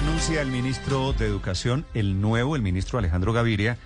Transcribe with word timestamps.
Anuncia 0.00 0.40
el 0.40 0.50
ministro 0.50 1.12
de 1.12 1.26
Educación, 1.26 1.84
el 1.92 2.22
nuevo, 2.22 2.56
el 2.56 2.62
ministro 2.62 2.98
Alejandro 2.98 3.34
Gaviria, 3.34 3.76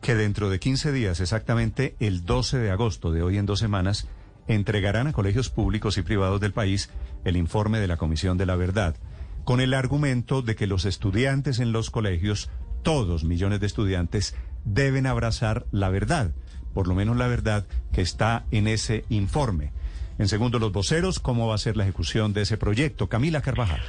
que 0.00 0.16
dentro 0.16 0.50
de 0.50 0.58
15 0.58 0.90
días, 0.90 1.20
exactamente 1.20 1.94
el 2.00 2.24
12 2.24 2.58
de 2.58 2.72
agosto 2.72 3.12
de 3.12 3.22
hoy 3.22 3.38
en 3.38 3.46
dos 3.46 3.60
semanas, 3.60 4.08
entregarán 4.48 5.06
a 5.06 5.12
colegios 5.12 5.50
públicos 5.50 5.98
y 5.98 6.02
privados 6.02 6.40
del 6.40 6.52
país 6.52 6.90
el 7.24 7.36
informe 7.36 7.78
de 7.78 7.86
la 7.86 7.96
Comisión 7.96 8.38
de 8.38 8.46
la 8.46 8.56
Verdad, 8.56 8.96
con 9.44 9.60
el 9.60 9.72
argumento 9.74 10.42
de 10.42 10.56
que 10.56 10.66
los 10.66 10.84
estudiantes 10.84 11.60
en 11.60 11.70
los 11.70 11.90
colegios, 11.90 12.50
todos 12.82 13.22
millones 13.22 13.60
de 13.60 13.66
estudiantes, 13.66 14.34
deben 14.64 15.06
abrazar 15.06 15.66
la 15.70 15.90
verdad, 15.90 16.32
por 16.74 16.88
lo 16.88 16.96
menos 16.96 17.16
la 17.16 17.28
verdad 17.28 17.68
que 17.92 18.02
está 18.02 18.46
en 18.50 18.66
ese 18.66 19.04
informe. 19.10 19.70
En 20.18 20.26
segundo, 20.26 20.58
los 20.58 20.72
voceros, 20.72 21.20
¿cómo 21.20 21.46
va 21.46 21.54
a 21.54 21.58
ser 21.58 21.76
la 21.76 21.84
ejecución 21.84 22.32
de 22.32 22.42
ese 22.42 22.56
proyecto? 22.56 23.08
Camila 23.08 23.42
Carvajal. 23.42 23.80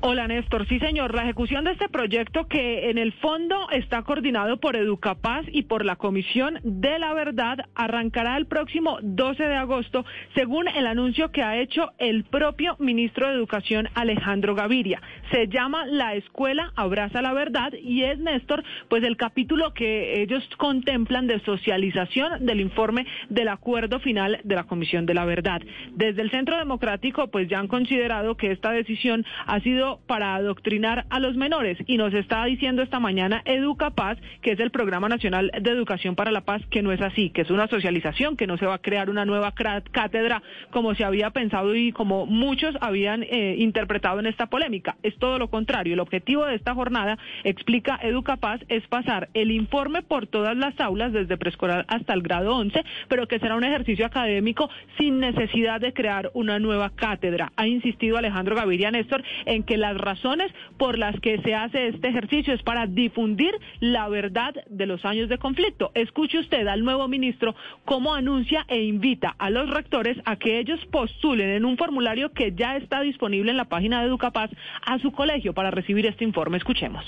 Hola 0.00 0.28
Néstor, 0.28 0.64
sí 0.68 0.78
señor, 0.78 1.12
la 1.12 1.24
ejecución 1.24 1.64
de 1.64 1.72
este 1.72 1.88
proyecto 1.88 2.46
que 2.46 2.88
en 2.88 2.98
el 2.98 3.12
fondo 3.14 3.68
está 3.72 4.02
coordinado 4.02 4.60
por 4.60 4.76
Educapaz 4.76 5.44
y 5.50 5.64
por 5.64 5.84
la 5.84 5.96
Comisión 5.96 6.60
de 6.62 7.00
la 7.00 7.12
Verdad 7.14 7.58
arrancará 7.74 8.36
el 8.36 8.46
próximo 8.46 8.98
12 9.02 9.42
de 9.42 9.56
agosto 9.56 10.04
según 10.36 10.68
el 10.68 10.86
anuncio 10.86 11.32
que 11.32 11.42
ha 11.42 11.58
hecho 11.58 11.90
el 11.98 12.22
propio 12.22 12.76
ministro 12.78 13.26
de 13.26 13.34
Educación 13.34 13.88
Alejandro 13.96 14.54
Gaviria. 14.54 15.02
Se 15.32 15.48
llama 15.48 15.84
La 15.86 16.14
Escuela 16.14 16.72
Abraza 16.76 17.20
la 17.20 17.32
Verdad 17.32 17.72
y 17.72 18.04
es 18.04 18.20
Néstor 18.20 18.62
pues 18.88 19.02
el 19.02 19.16
capítulo 19.16 19.74
que 19.74 20.22
ellos 20.22 20.48
contemplan 20.58 21.26
de 21.26 21.40
socialización 21.40 22.46
del 22.46 22.60
informe 22.60 23.04
del 23.30 23.48
acuerdo 23.48 23.98
final 23.98 24.38
de 24.44 24.54
la 24.54 24.62
Comisión 24.62 25.06
de 25.06 25.14
la 25.14 25.24
Verdad. 25.24 25.60
Desde 25.96 26.22
el 26.22 26.30
Centro 26.30 26.56
Democrático 26.56 27.26
pues 27.32 27.48
ya 27.48 27.58
han 27.58 27.66
considerado 27.66 28.36
que 28.36 28.52
esta 28.52 28.70
decisión 28.70 29.26
ha 29.44 29.58
sido 29.58 29.87
para 29.96 30.34
adoctrinar 30.34 31.06
a 31.10 31.20
los 31.20 31.36
menores 31.36 31.78
y 31.86 31.96
nos 31.96 32.12
está 32.12 32.44
diciendo 32.44 32.82
esta 32.82 33.00
mañana 33.00 33.42
Educa 33.44 33.90
Paz, 33.90 34.18
que 34.42 34.52
es 34.52 34.60
el 34.60 34.70
Programa 34.70 35.08
Nacional 35.08 35.50
de 35.60 35.70
Educación 35.70 36.14
para 36.14 36.30
la 36.30 36.42
Paz, 36.42 36.62
que 36.70 36.82
no 36.82 36.92
es 36.92 37.00
así, 37.00 37.30
que 37.30 37.42
es 37.42 37.50
una 37.50 37.66
socialización, 37.68 38.36
que 38.36 38.46
no 38.46 38.58
se 38.58 38.66
va 38.66 38.74
a 38.74 38.82
crear 38.82 39.10
una 39.10 39.24
nueva 39.24 39.52
cátedra 39.52 40.42
como 40.70 40.94
se 40.94 41.04
había 41.04 41.30
pensado 41.30 41.74
y 41.74 41.92
como 41.92 42.26
muchos 42.26 42.76
habían 42.80 43.22
eh, 43.22 43.56
interpretado 43.58 44.20
en 44.20 44.26
esta 44.26 44.46
polémica. 44.46 44.96
Es 45.02 45.16
todo 45.18 45.38
lo 45.38 45.48
contrario. 45.48 45.94
El 45.94 46.00
objetivo 46.00 46.44
de 46.44 46.54
esta 46.54 46.74
jornada, 46.74 47.18
explica 47.44 47.98
Educa 48.02 48.36
Paz, 48.36 48.60
es 48.68 48.86
pasar 48.88 49.28
el 49.34 49.50
informe 49.50 50.02
por 50.02 50.26
todas 50.26 50.56
las 50.56 50.78
aulas, 50.80 51.12
desde 51.12 51.36
preescolar 51.38 51.86
hasta 51.88 52.12
el 52.12 52.22
grado 52.22 52.54
11, 52.56 52.84
pero 53.08 53.26
que 53.26 53.38
será 53.38 53.56
un 53.56 53.64
ejercicio 53.64 54.04
académico 54.04 54.68
sin 54.98 55.20
necesidad 55.20 55.80
de 55.80 55.92
crear 55.92 56.30
una 56.34 56.58
nueva 56.58 56.90
cátedra. 56.90 57.52
Ha 57.56 57.66
insistido 57.66 58.18
Alejandro 58.18 58.56
Gaviria 58.56 58.90
Néstor 58.90 59.22
en 59.46 59.62
que 59.62 59.77
las 59.78 59.96
razones 59.96 60.52
por 60.76 60.98
las 60.98 61.18
que 61.20 61.40
se 61.42 61.54
hace 61.54 61.88
este 61.88 62.08
ejercicio 62.08 62.54
es 62.54 62.62
para 62.62 62.86
difundir 62.86 63.52
la 63.80 64.08
verdad 64.08 64.54
de 64.68 64.86
los 64.86 65.04
años 65.04 65.28
de 65.28 65.38
conflicto. 65.38 65.90
Escuche 65.94 66.38
usted 66.38 66.66
al 66.66 66.84
nuevo 66.84 67.08
ministro 67.08 67.54
cómo 67.84 68.14
anuncia 68.14 68.64
e 68.68 68.82
invita 68.82 69.34
a 69.38 69.50
los 69.50 69.70
rectores 69.70 70.16
a 70.24 70.36
que 70.36 70.58
ellos 70.58 70.80
postulen 70.90 71.50
en 71.50 71.64
un 71.64 71.76
formulario 71.76 72.32
que 72.32 72.52
ya 72.52 72.76
está 72.76 73.00
disponible 73.00 73.50
en 73.50 73.56
la 73.56 73.66
página 73.66 74.00
de 74.00 74.08
Educapaz 74.08 74.50
a 74.84 74.98
su 74.98 75.12
colegio 75.12 75.54
para 75.54 75.70
recibir 75.70 76.06
este 76.06 76.24
informe. 76.24 76.58
Escuchemos. 76.58 77.04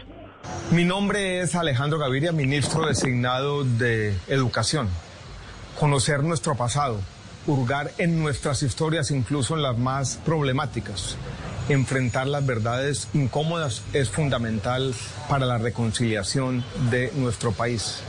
Mi 0.72 0.84
nombre 0.84 1.40
es 1.40 1.54
Alejandro 1.54 1.98
Gaviria, 1.98 2.32
ministro 2.32 2.86
designado 2.86 3.64
de 3.64 4.14
Educación. 4.28 4.88
Conocer 5.78 6.22
nuestro 6.22 6.56
pasado, 6.56 7.00
hurgar 7.46 7.90
en 7.98 8.20
nuestras 8.20 8.62
historias, 8.62 9.10
incluso 9.10 9.54
en 9.54 9.62
las 9.62 9.78
más 9.78 10.20
problemáticas 10.24 11.16
enfrentar 11.72 12.26
las 12.26 12.44
verdades 12.44 13.08
incómodas 13.14 13.82
es 13.92 14.10
fundamental 14.10 14.94
para 15.28 15.46
la 15.46 15.58
reconciliación 15.58 16.64
de 16.90 17.12
nuestro 17.14 17.52
país. 17.52 18.00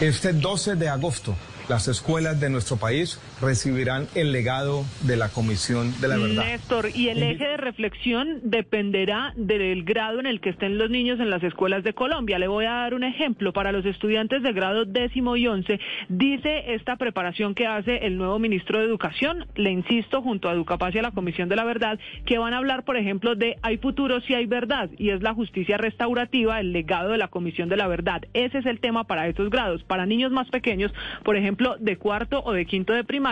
Este 0.00 0.32
12 0.32 0.76
de 0.76 0.88
agosto 0.88 1.36
las 1.68 1.88
escuelas 1.88 2.38
de 2.38 2.48
nuestro 2.48 2.76
país 2.76 3.18
recibirán 3.40 4.06
el 4.14 4.32
legado 4.32 4.84
de 5.02 5.16
la 5.16 5.28
Comisión 5.28 5.92
de 6.00 6.08
la 6.08 6.16
Verdad. 6.16 6.44
Néstor, 6.44 6.88
y 6.94 7.08
el 7.08 7.22
eje 7.22 7.46
de 7.46 7.56
reflexión 7.56 8.40
dependerá 8.42 9.32
del 9.36 9.84
grado 9.84 10.20
en 10.20 10.26
el 10.26 10.40
que 10.40 10.50
estén 10.50 10.78
los 10.78 10.90
niños 10.90 11.20
en 11.20 11.30
las 11.30 11.42
escuelas 11.42 11.84
de 11.84 11.92
Colombia. 11.92 12.38
Le 12.38 12.48
voy 12.48 12.64
a 12.64 12.72
dar 12.72 12.94
un 12.94 13.04
ejemplo. 13.04 13.52
Para 13.52 13.72
los 13.72 13.84
estudiantes 13.84 14.42
de 14.42 14.52
grado 14.52 14.84
décimo 14.84 15.36
y 15.36 15.46
once, 15.46 15.78
dice 16.08 16.74
esta 16.74 16.96
preparación 16.96 17.54
que 17.54 17.66
hace 17.66 18.06
el 18.06 18.16
nuevo 18.16 18.38
ministro 18.38 18.78
de 18.78 18.86
Educación, 18.86 19.46
le 19.54 19.70
insisto, 19.70 20.22
junto 20.22 20.48
a 20.48 20.52
Educapaz 20.52 20.94
y 20.94 20.98
a 20.98 21.02
la 21.02 21.10
Comisión 21.10 21.48
de 21.48 21.56
la 21.56 21.64
Verdad, 21.64 21.98
que 22.24 22.38
van 22.38 22.54
a 22.54 22.58
hablar, 22.58 22.84
por 22.84 22.96
ejemplo, 22.96 23.34
de 23.34 23.56
hay 23.62 23.76
futuro 23.78 24.20
si 24.22 24.34
hay 24.34 24.46
verdad, 24.46 24.90
y 24.98 25.10
es 25.10 25.22
la 25.22 25.34
justicia 25.34 25.76
restaurativa, 25.76 26.60
el 26.60 26.72
legado 26.72 27.10
de 27.10 27.18
la 27.18 27.28
Comisión 27.28 27.68
de 27.68 27.76
la 27.76 27.86
Verdad. 27.86 28.22
Ese 28.32 28.58
es 28.58 28.66
el 28.66 28.80
tema 28.80 29.04
para 29.04 29.28
estos 29.28 29.50
grados. 29.50 29.82
Para 29.84 30.06
niños 30.06 30.32
más 30.32 30.48
pequeños, 30.48 30.92
por 31.22 31.36
ejemplo, 31.36 31.76
de 31.78 31.96
cuarto 31.96 32.42
o 32.44 32.52
de 32.52 32.64
quinto 32.64 32.92
de 32.92 33.04
primaria, 33.04 33.25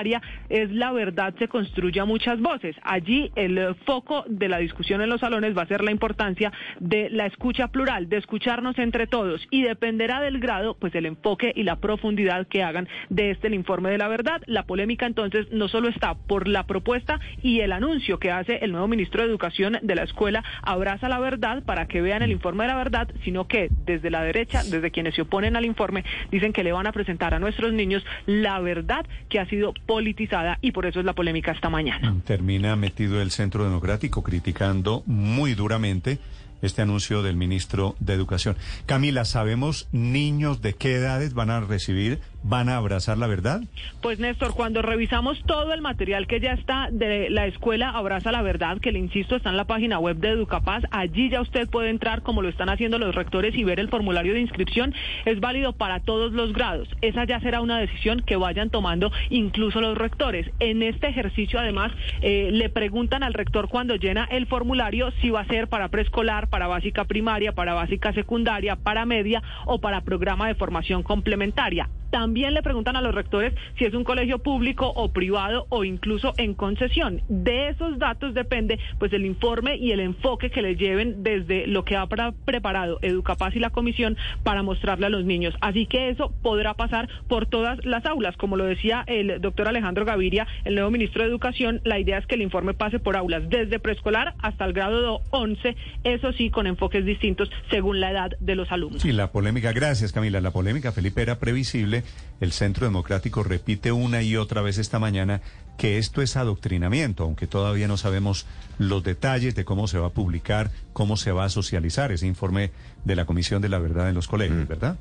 es 0.49 0.71
la 0.72 0.93
verdad 0.93 1.34
se 1.38 1.49
construye 1.49 2.00
a 2.00 2.05
muchas 2.05 2.41
voces. 2.41 2.75
Allí 2.82 3.31
el 3.37 3.75
foco 3.87 4.25
de 4.27 4.49
la 4.49 4.59
discusión 4.59 5.00
en 5.03 5.09
los 5.09 5.21
salones 5.21 5.56
va 5.56 5.62
a 5.62 5.66
ser 5.66 5.82
la 5.84 5.93
importancia 5.93 6.53
de 6.81 7.10
la 7.10 7.27
escucha 7.27 7.69
plural, 7.69 8.09
de 8.09 8.16
escucharnos 8.16 8.78
entre 8.78 9.06
todos 9.06 9.47
y 9.50 9.62
dependerá 9.62 10.21
del 10.21 10.41
grado, 10.41 10.77
pues 10.78 10.94
el 10.94 11.06
enfoque 11.06 11.53
y 11.55 11.62
la 11.62 11.77
profundidad 11.77 12.47
que 12.47 12.62
hagan 12.62 12.88
de 13.09 13.31
este 13.31 13.47
el 13.47 13.55
informe 13.55 13.91
de 13.91 13.99
la 13.99 14.09
verdad. 14.09 14.43
La 14.47 14.65
polémica 14.65 15.06
entonces 15.06 15.47
no 15.53 15.69
solo 15.69 15.88
está 15.88 16.15
por 16.15 16.49
la 16.49 16.66
propuesta 16.66 17.21
y 17.43 17.61
el 17.61 17.72
anuncio 17.72 18.19
que 18.19 18.31
hace 18.31 18.59
el 18.62 18.72
nuevo 18.72 18.88
ministro 18.88 19.22
de 19.22 19.28
Educación 19.28 19.78
de 19.82 19.94
la 19.94 20.03
escuela 20.03 20.43
Abraza 20.62 21.09
la 21.09 21.19
Verdad 21.21 21.62
para 21.62 21.87
que 21.87 22.00
vean 22.00 22.22
el 22.22 22.32
informe 22.32 22.65
de 22.65 22.69
la 22.69 22.76
verdad, 22.76 23.09
sino 23.22 23.47
que 23.47 23.69
desde 23.84 24.11
la 24.11 24.22
derecha, 24.22 24.62
desde 24.65 24.91
quienes 24.91 25.15
se 25.15 25.22
oponen 25.22 25.56
al 25.56 25.65
informe, 25.65 26.05
dicen 26.31 26.53
que 26.53 26.65
le 26.65 26.72
van 26.72 26.87
a 26.87 26.93
presentar 26.93 27.34
a 27.34 27.38
nuestros 27.38 27.72
niños 27.72 28.05
la 28.26 28.61
verdad 28.61 29.06
que 29.28 29.38
ha 29.38 29.47
sido 29.47 29.75
politizada 29.87 30.59
y 30.61 30.72
por 30.72 30.87
eso 30.87 31.00
es 31.00 31.06
la 31.06 31.12
polémica 31.12 31.53
esta 31.53 31.71
mañana. 31.71 32.15
Termina 32.25 32.77
metido 32.77 33.21
el 33.21 33.31
Centro 33.31 33.65
Democrático 33.65 34.22
criticando 34.22 35.03
muy 35.06 35.55
duramente 35.55 36.19
este 36.62 36.83
anuncio 36.83 37.22
del 37.22 37.37
ministro 37.37 37.94
de 38.00 38.15
Educación. 38.15 38.56
Camila, 38.87 39.25
¿sabemos 39.25 39.89
niños 39.93 40.62
de 40.62 40.75
qué 40.75 40.94
edades 40.94 41.34
van 41.34 41.50
a 41.50 41.61
recibir 41.61 42.21
van 42.44 42.69
a 42.69 42.77
abrazar 42.77 43.19
la 43.19 43.27
verdad? 43.27 43.62
Pues 44.03 44.19
Néstor, 44.19 44.55
cuando 44.55 44.82
revisamos 44.82 45.43
todo 45.47 45.72
el 45.72 45.81
material 45.81 46.27
que 46.27 46.41
ya 46.41 46.53
está 46.53 46.88
de 46.93 47.31
la 47.31 47.47
escuela 47.47 47.91
Abraza 47.91 48.31
la 48.32 48.43
Verdad, 48.43 48.78
que 48.81 48.93
le 48.93 48.99
insisto 48.99 49.37
está 49.37 49.50
en 49.50 49.56
la 49.56 49.65
página 49.65 49.99
web 49.99 50.19
de 50.19 50.28
Educapaz, 50.28 50.84
allí 50.91 51.31
ya 51.31 51.41
usted 51.41 51.69
puede 51.69 51.88
entrar 51.88 52.22
como 52.22 52.43
lo 52.43 52.50
están 52.50 52.69
haciendo 52.69 52.99
los 52.99 53.15
rectores 53.15 53.55
y 53.56 53.65
ver 53.65 53.81
el 53.81 53.88
formulario 53.88 54.34
de 54.34 54.41
inscripción, 54.41 54.94
es 55.25 55.41
válido 55.41 55.72
para 55.72 56.00
todos 56.00 56.32
los 56.32 56.53
grados. 56.53 56.88
Esa 57.00 57.25
ya 57.25 57.41
será 57.41 57.62
una 57.62 57.78
decisión 57.78 58.21
que 58.21 58.37
vayan 58.37 58.69
tomando 58.69 59.11
incluso 59.31 59.81
los 59.81 59.97
rectores. 59.97 60.50
En 60.61 60.82
este 60.82 61.09
ejercicio 61.09 61.59
además 61.59 61.93
eh, 62.21 62.50
le 62.53 62.69
preguntan 62.69 63.22
al 63.22 63.32
rector 63.32 63.69
cuando 63.69 63.97
llena 63.97 64.28
el 64.31 64.47
formulario 64.47 65.11
si 65.22 65.31
va 65.31 65.41
a 65.41 65.47
ser 65.47 65.69
para 65.69 65.88
preescolar, 65.88 66.49
para 66.49 66.66
básica 66.66 67.05
primaria, 67.05 67.53
para 67.53 67.72
básica 67.72 68.12
secundaria, 68.12 68.76
para 68.76 69.06
media 69.06 69.43
o 69.65 69.81
para 69.81 70.03
programa 70.03 70.49
de 70.49 70.55
formación 70.55 71.03
complementaria. 71.03 71.88
También 72.15 72.55
le 72.55 72.63
preguntan 72.63 72.95
a 72.95 73.01
los 73.01 73.13
rectores 73.13 73.55
si 73.77 73.87
es 73.87 73.93
un 73.93 74.05
colegio 74.05 74.39
público 74.39 74.87
o 74.87 75.13
privado 75.13 75.67
o 75.69 75.83
incluso 75.83 76.33
en 76.37 76.55
concesión. 76.55 77.23
De 77.29 77.71
esos 77.71 77.99
datos 77.99 78.35
depende 78.35 78.79
pues 79.01 79.13
el 79.13 79.27
informe 79.27 79.79
y 79.79 79.91
el 79.91 79.99
enfoque 79.99 80.49
que 80.49 80.63
le 80.63 80.77
lleven 80.77 81.25
desde 81.25 81.67
lo 81.67 81.85
que 81.85 81.97
ha 81.97 82.07
preparado 82.07 83.01
Educapaz 83.03 83.57
y 83.57 83.59
la 83.59 83.71
comisión 83.71 84.17
para 84.45 84.63
mostrarle 84.63 85.07
a 85.07 85.09
los 85.09 85.25
niños. 85.25 85.57
Así 85.61 85.87
que 85.87 86.09
eso 86.09 86.33
podrá 86.41 86.75
pasar 86.75 87.09
por 87.27 87.47
todas 87.47 87.85
las 87.85 88.07
aulas. 88.07 88.37
Como 88.37 88.57
lo 88.57 88.65
decía 88.65 89.03
el 89.09 89.41
doctor 89.41 89.67
Alejandro 89.67 90.05
Gaviria, 90.05 90.47
el 90.65 90.77
nuevo 90.77 90.93
ministro 90.93 91.25
de 91.25 91.29
Educación, 91.29 91.81
la 91.83 91.99
idea 91.99 92.19
es 92.19 92.27
que 92.29 92.37
el 92.37 92.43
informe 92.43 92.75
pase 92.75 93.01
por 93.01 93.17
aulas 93.17 93.43
desde 93.49 93.81
preescolar 93.81 94.35
hasta 94.38 94.65
el 94.65 94.73
grado 94.73 95.21
11, 95.31 95.77
eso 96.05 96.33
sí, 96.35 96.50
con 96.50 96.69
enfoques 96.69 97.05
distintos 97.05 97.50
según 97.71 97.99
la 97.99 98.12
edad 98.12 98.31
de 98.38 98.55
los 98.55 98.71
alumnos. 98.71 99.03
Sí, 99.03 99.11
la 99.11 99.33
polémica, 99.33 99.73
gracias 99.73 100.12
Camila, 100.12 100.41
la 100.41 100.53
polémica, 100.53 100.93
Felipe, 100.93 101.21
era 101.21 101.41
previsible 101.41 102.04
el 102.41 102.53
Centro 102.53 102.87
Democrático 102.87 103.43
repite 103.43 103.93
una 103.93 104.23
y 104.23 104.37
otra 104.37 104.62
vez 104.62 104.79
esta 104.79 104.99
mañana 104.99 105.41
que 105.77 105.99
esto 105.99 106.23
es 106.23 106.37
adoctrinamiento, 106.37 107.25
aunque 107.25 107.47
todavía 107.47 107.89
no 107.89 107.97
sabemos 107.97 108.47
los 108.79 109.03
detalles 109.03 109.55
de 109.55 109.65
cómo 109.65 109.89
se 109.89 109.99
va 109.99 110.09
a 110.09 110.12
publicar, 110.12 110.71
cómo 110.93 111.17
se 111.17 111.33
va 111.33 111.45
a 111.45 111.49
socializar 111.49 112.12
ese 112.12 112.27
informe 112.27 112.71
de 113.05 113.17
la 113.17 113.27
Comisión 113.27 113.61
de 113.61 113.69
la 113.69 113.79
Verdad 113.79 114.09
en 114.09 114.15
los 114.15 114.29
colegios, 114.29 114.65
mm. 114.65 114.69
¿verdad? 114.69 114.99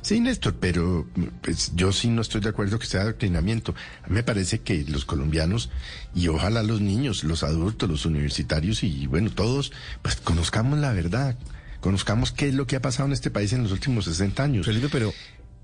Sí, 0.00 0.20
Néstor, 0.20 0.54
pero 0.58 1.06
pues, 1.42 1.72
yo 1.74 1.92
sí 1.92 2.08
no 2.08 2.22
estoy 2.22 2.40
de 2.40 2.48
acuerdo 2.48 2.78
que 2.78 2.86
sea 2.86 3.02
adoctrinamiento. 3.02 3.74
A 4.02 4.08
mí 4.08 4.14
me 4.14 4.22
parece 4.22 4.60
que 4.60 4.84
los 4.84 5.04
colombianos 5.04 5.70
y 6.14 6.28
ojalá 6.28 6.62
los 6.62 6.80
niños, 6.80 7.24
los 7.24 7.42
adultos, 7.42 7.88
los 7.88 8.06
universitarios 8.06 8.82
y 8.82 9.06
bueno, 9.06 9.30
todos, 9.30 9.72
pues 10.00 10.16
conozcamos 10.16 10.78
la 10.78 10.94
verdad, 10.94 11.36
conozcamos 11.80 12.32
qué 12.32 12.48
es 12.48 12.54
lo 12.54 12.66
que 12.66 12.76
ha 12.76 12.80
pasado 12.82 13.06
en 13.06 13.12
este 13.12 13.30
país 13.30 13.52
en 13.52 13.62
los 13.62 13.72
últimos 13.72 14.06
60 14.06 14.42
años. 14.42 14.66
Felipe, 14.66 14.88
pero 14.90 15.12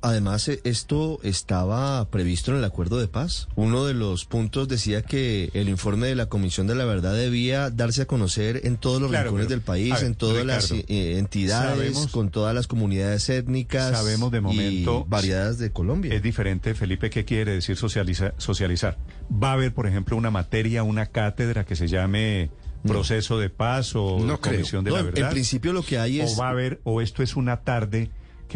además 0.03 0.49
eh, 0.49 0.61
esto 0.65 1.19
estaba 1.23 2.05
previsto 2.11 2.51
en 2.51 2.59
el 2.59 2.65
acuerdo 2.65 2.99
de 3.01 3.09
paz. 3.09 3.49
Uno 3.55 3.85
de 3.85 3.95
los 3.95 4.25
puntos 4.25 4.69
decía 4.69 5.03
que 5.03 5.51
el 5.55 5.69
informe 5.69 6.09
de 6.09 6.15
la 6.15 6.27
Comisión 6.27 6.67
de 6.67 6.75
la 6.75 6.85
Verdad 6.85 7.15
debía 7.15 7.71
darse 7.71 8.03
a 8.03 8.07
conocer 8.07 8.61
en 8.65 8.77
todos 8.77 9.01
los 9.01 9.11
rincones 9.11 9.49
del 9.49 9.61
país, 9.61 10.03
en 10.03 10.15
todas 10.15 10.45
las 10.45 10.71
eh, 10.73 10.85
entidades, 11.19 12.09
con 12.09 12.31
todas 12.31 12.55
las 12.55 12.67
comunidades 12.67 13.29
étnicas 13.29 13.93
sabemos 13.97 14.31
de 14.33 14.41
momento, 14.41 15.05
y 15.07 15.11
variedades 15.11 15.59
de 15.59 15.71
Colombia. 15.71 16.15
Es 16.15 16.23
diferente, 16.23 16.75
Felipe, 16.75 17.11
¿qué 17.11 17.25
quiere 17.25 17.53
decir 17.53 17.77
socializar? 17.77 18.99
Va 19.33 19.51
a 19.51 19.53
haber, 19.55 19.73
por 19.73 19.87
ejemplo, 19.87 20.17
una 20.17 20.31
materia, 20.31 20.83
una 20.83 21.07
cátedra 21.07 21.65
que 21.65 21.77
se 21.77 21.89
llame 21.89 22.51
proceso 22.83 23.39
de 23.39 23.51
paz 23.51 23.95
o 23.95 24.19
comisión 24.41 24.85
de 24.85 24.91
la 24.91 25.03
verdad. 25.03 25.27
En 25.27 25.31
principio 25.31 25.73
lo 25.73 25.83
que 25.83 25.99
hay 25.99 26.21
es... 26.21 26.35
O 26.35 26.41
va 26.41 26.49
a 26.49 26.51
haber, 26.51 26.81
o 26.85 27.01
esto 27.01 27.23
es 27.23 27.37
una 27.37 27.61
tarde 27.61 28.11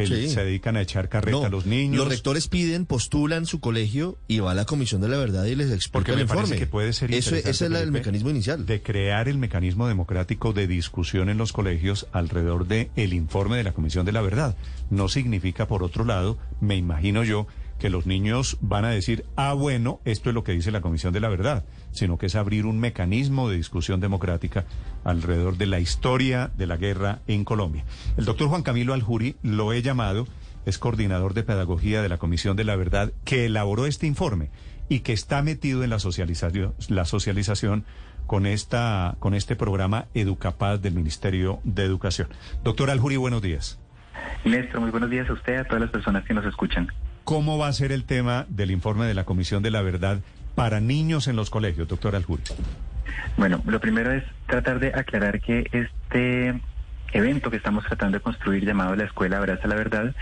que 0.05 0.29
se 0.29 0.45
dedican 0.45 0.77
a 0.77 0.83
echar 0.83 1.09
carreta 1.09 1.47
a 1.47 1.49
los 1.49 1.67
niños. 1.67 1.97
Los 1.97 2.09
rectores 2.09 2.49
piden, 2.49 2.87
postulan 2.87 3.47
su 3.47 3.61
colegio 3.61 4.19
y 4.29 4.41
va 4.41 4.53
a 4.53 4.55
la 4.55 4.65
Comisión 4.65 5.01
de 5.01 5.09
la 5.09 5.17
Verdad 5.17 5.45
y 5.45 5.55
les 5.55 5.71
explica 5.71 6.13
el 6.13 6.21
informe. 6.21 6.57
que 6.57 6.67
puede 6.67 6.93
ser 6.93 7.13
Eso, 7.13 7.35
ese 7.35 7.51
es 7.51 7.61
el 7.63 7.91
mecanismo 7.91 8.31
inicial. 8.31 8.67
De 8.67 8.83
crear 8.83 9.29
el 9.29 9.39
mecanismo 9.39 9.89
democrático 9.89 10.53
de 10.53 10.67
discusión 10.67 11.29
en 11.29 11.39
los 11.39 11.53
colegios 11.53 12.07
alrededor 12.13 12.67
del 12.67 12.91
el 12.97 13.13
informe 13.13 13.57
de 13.57 13.65
la 13.65 13.73
Comisión 13.73 14.05
de 14.07 14.13
la 14.13 14.21
Verdad. 14.21 14.57
No 14.91 15.09
significa, 15.09 15.67
por 15.67 15.83
otro 15.83 16.05
lado, 16.05 16.39
me 16.61 16.77
imagino 16.77 17.25
yo, 17.25 17.47
que 17.79 17.91
los 17.91 18.07
niños 18.07 18.57
van 18.61 18.85
a 18.85 18.91
decir, 18.91 19.25
ah, 19.37 19.53
bueno, 19.53 20.01
esto 20.05 20.31
es 20.31 20.35
lo 20.35 20.45
que 20.45 20.53
dice 20.53 20.71
la 20.71 20.81
Comisión 20.81 21.13
de 21.13 21.21
la 21.21 21.29
Verdad, 21.29 21.65
sino 21.93 22.19
que 22.19 22.27
es 22.27 22.35
abrir 22.35 22.67
un 22.67 22.81
mecanismo 22.81 23.49
de 23.49 23.57
discusión 23.57 24.01
democrática 24.01 24.65
alrededor 25.05 25.57
de 25.57 25.67
la 25.67 25.81
historia 25.81 26.51
de 26.57 26.67
la 26.67 26.77
guerra 26.77 27.21
en 27.27 27.45
Colombia. 27.45 27.85
El 28.17 28.25
doctor 28.25 28.49
Juan 28.49 28.63
Camilo 28.63 28.95
Aljuri 28.95 29.37
lo 29.43 29.73
he 29.73 29.83
llamado, 29.83 30.27
es 30.65 30.79
coordinador 30.79 31.35
de 31.35 31.43
pedagogía 31.43 32.03
de 32.03 32.09
la 32.09 32.19
Comisión 32.19 32.57
de 32.57 32.65
la 32.65 32.77
Verdad, 32.77 33.13
que 33.25 33.47
elaboró 33.47 33.87
este 33.87 34.07
informe 34.07 34.51
y 34.89 35.01
que 35.01 35.13
está 35.13 35.43
metido 35.43 35.85
en 35.85 35.91
la 35.91 35.99
socialización, 35.99 36.75
la 36.89 37.05
socialización 37.05 37.85
con, 38.27 38.47
esta, 38.47 39.17
con 39.19 39.35
este 39.35 39.55
programa 39.57 40.07
Educapaz 40.15 40.81
del 40.81 40.95
Ministerio 40.95 41.61
de 41.65 41.85
Educación. 41.85 42.29
Doctor 42.65 42.91
Aljuri, 42.91 43.17
buenos 43.17 43.43
días. 43.43 43.79
Néstor, 44.45 44.81
muy 44.81 44.91
buenos 44.91 45.11
días 45.11 45.29
a 45.29 45.33
usted 45.33 45.57
a 45.57 45.65
todas 45.65 45.81
las 45.81 45.91
personas 45.91 46.25
que 46.25 46.35
nos 46.35 46.45
escuchan. 46.45 46.89
¿Cómo 47.27 47.59
va 47.59 47.67
a 47.67 47.73
ser 47.73 47.91
el 47.91 48.05
tema 48.05 48.47
del 48.49 48.71
informe 48.71 49.05
de 49.05 49.13
la 49.13 49.25
Comisión 49.25 49.61
de 49.61 49.73
la 49.73 49.83
Verdad 49.83 50.21
para 50.55 50.79
niños 50.79 51.27
en 51.27 51.35
los 51.35 51.51
colegios, 51.51 51.89
doctor 51.89 52.15
Aljuri? 52.15 52.45
Bueno, 53.37 53.61
lo 53.67 53.81
primero 53.81 54.13
es 54.13 54.23
tratar 54.47 54.79
de 54.79 54.95
aclarar 54.95 55.41
que 55.41 55.69
este 55.73 56.61
evento 57.13 57.51
que 57.51 57.57
estamos 57.57 57.85
tratando 57.85 58.19
de 58.19 58.23
construir 58.23 58.65
llamado 58.65 58.97
La 58.97 59.05
Escuela 59.05 59.39
Abraza 59.39 59.69
la 59.69 59.77
Verdad 59.77 60.15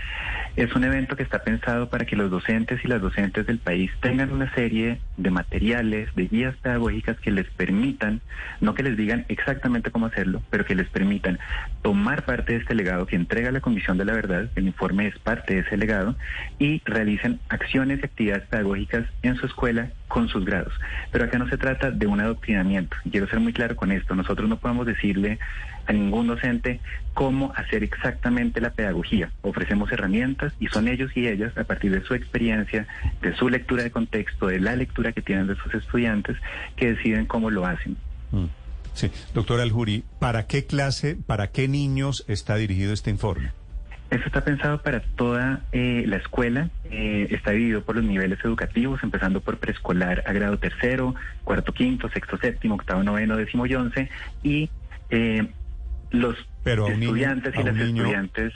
es 0.55 0.73
un 0.73 0.85
evento 0.85 1.17
que 1.17 1.23
está 1.23 1.39
pensado 1.43 1.89
para 1.89 2.05
que 2.05 2.15
los 2.15 2.31
docentes 2.31 2.79
y 2.83 2.87
las 2.87 3.01
docentes 3.01 3.45
del 3.45 3.59
país 3.59 3.91
tengan 3.99 4.31
una 4.31 4.53
serie 4.53 4.99
de 5.17 5.29
materiales, 5.29 6.15
de 6.15 6.27
guías 6.27 6.55
pedagógicas 6.55 7.19
que 7.19 7.31
les 7.31 7.49
permitan, 7.49 8.21
no 8.61 8.73
que 8.73 8.83
les 8.83 8.95
digan 8.95 9.25
exactamente 9.27 9.91
cómo 9.91 10.05
hacerlo, 10.05 10.41
pero 10.49 10.63
que 10.63 10.75
les 10.75 10.87
permitan 10.87 11.39
tomar 11.81 12.23
parte 12.23 12.53
de 12.53 12.59
este 12.59 12.73
legado 12.73 13.05
que 13.05 13.17
entrega 13.17 13.51
la 13.51 13.59
Comisión 13.59 13.97
de 13.97 14.05
la 14.05 14.13
Verdad, 14.13 14.49
el 14.55 14.67
informe 14.67 15.07
es 15.07 15.19
parte 15.19 15.55
de 15.55 15.59
ese 15.61 15.75
legado, 15.75 16.15
y 16.57 16.81
realicen 16.85 17.39
acciones 17.49 17.99
y 17.99 18.05
actividades 18.05 18.47
pedagógicas 18.47 19.05
en 19.23 19.35
su 19.35 19.47
escuela 19.47 19.89
con 20.07 20.29
sus 20.29 20.45
grados. 20.45 20.73
Pero 21.11 21.25
acá 21.25 21.37
no 21.37 21.49
se 21.49 21.57
trata 21.57 21.91
de 21.91 22.07
un 22.07 22.19
adoctrinamiento. 22.19 22.95
Quiero 23.09 23.27
ser 23.27 23.39
muy 23.39 23.53
claro 23.53 23.75
con 23.75 23.91
esto. 23.91 24.15
Nosotros 24.15 24.47
no 24.47 24.57
podemos 24.57 24.85
decirle 24.85 25.39
a 25.87 25.93
ningún 25.93 26.27
docente 26.27 26.79
cómo 27.13 27.53
hacer 27.55 27.83
exactamente 27.83 28.59
la 28.61 28.71
pedagogía. 28.71 29.31
Ofrecemos 29.41 29.91
herramientas 29.91 30.53
y 30.59 30.67
son 30.67 30.87
ellos 30.87 31.11
y 31.15 31.27
ellas, 31.27 31.57
a 31.57 31.63
partir 31.63 31.91
de 31.91 32.01
su 32.03 32.13
experiencia, 32.13 32.87
de 33.21 33.35
su 33.35 33.49
lectura 33.49 33.83
de 33.83 33.91
contexto, 33.91 34.47
de 34.47 34.59
la 34.59 34.75
lectura 34.75 35.11
que 35.11 35.21
tienen 35.21 35.47
de 35.47 35.55
sus 35.55 35.73
estudiantes, 35.73 36.37
que 36.75 36.93
deciden 36.93 37.25
cómo 37.25 37.49
lo 37.49 37.65
hacen. 37.65 37.97
Mm. 38.31 38.45
Sí, 38.93 39.11
doctora 39.33 39.63
Aljuri, 39.63 40.05
¿para 40.19 40.47
qué 40.47 40.65
clase, 40.65 41.17
para 41.27 41.51
qué 41.51 41.67
niños 41.67 42.23
está 42.27 42.55
dirigido 42.55 42.93
este 42.93 43.09
informe? 43.09 43.51
Esto 44.11 44.27
está 44.27 44.41
pensado 44.43 44.81
para 44.81 44.99
toda 44.99 45.61
eh, 45.71 46.03
la 46.07 46.17
escuela, 46.17 46.69
eh, 46.91 47.27
está 47.31 47.51
dividido 47.51 47.81
por 47.81 47.95
los 47.95 48.05
niveles 48.05 48.39
educativos, 48.43 49.01
empezando 49.03 49.41
por 49.41 49.57
preescolar 49.57 50.23
a 50.27 50.33
grado 50.33 50.59
tercero, 50.59 51.15
cuarto, 51.43 51.73
quinto, 51.73 52.07
sexto, 52.09 52.37
séptimo, 52.37 52.75
octavo, 52.75 53.03
noveno, 53.03 53.35
décimo 53.35 53.65
y 53.65 53.73
once, 53.73 54.09
y 54.43 54.69
eh, 55.09 55.47
los 56.11 56.37
pero 56.65 56.87
a 56.87 56.89
un 56.89 56.99
niño, 56.99 57.15
y 57.15 57.63
las 57.63 57.75
niño. 57.75 58.05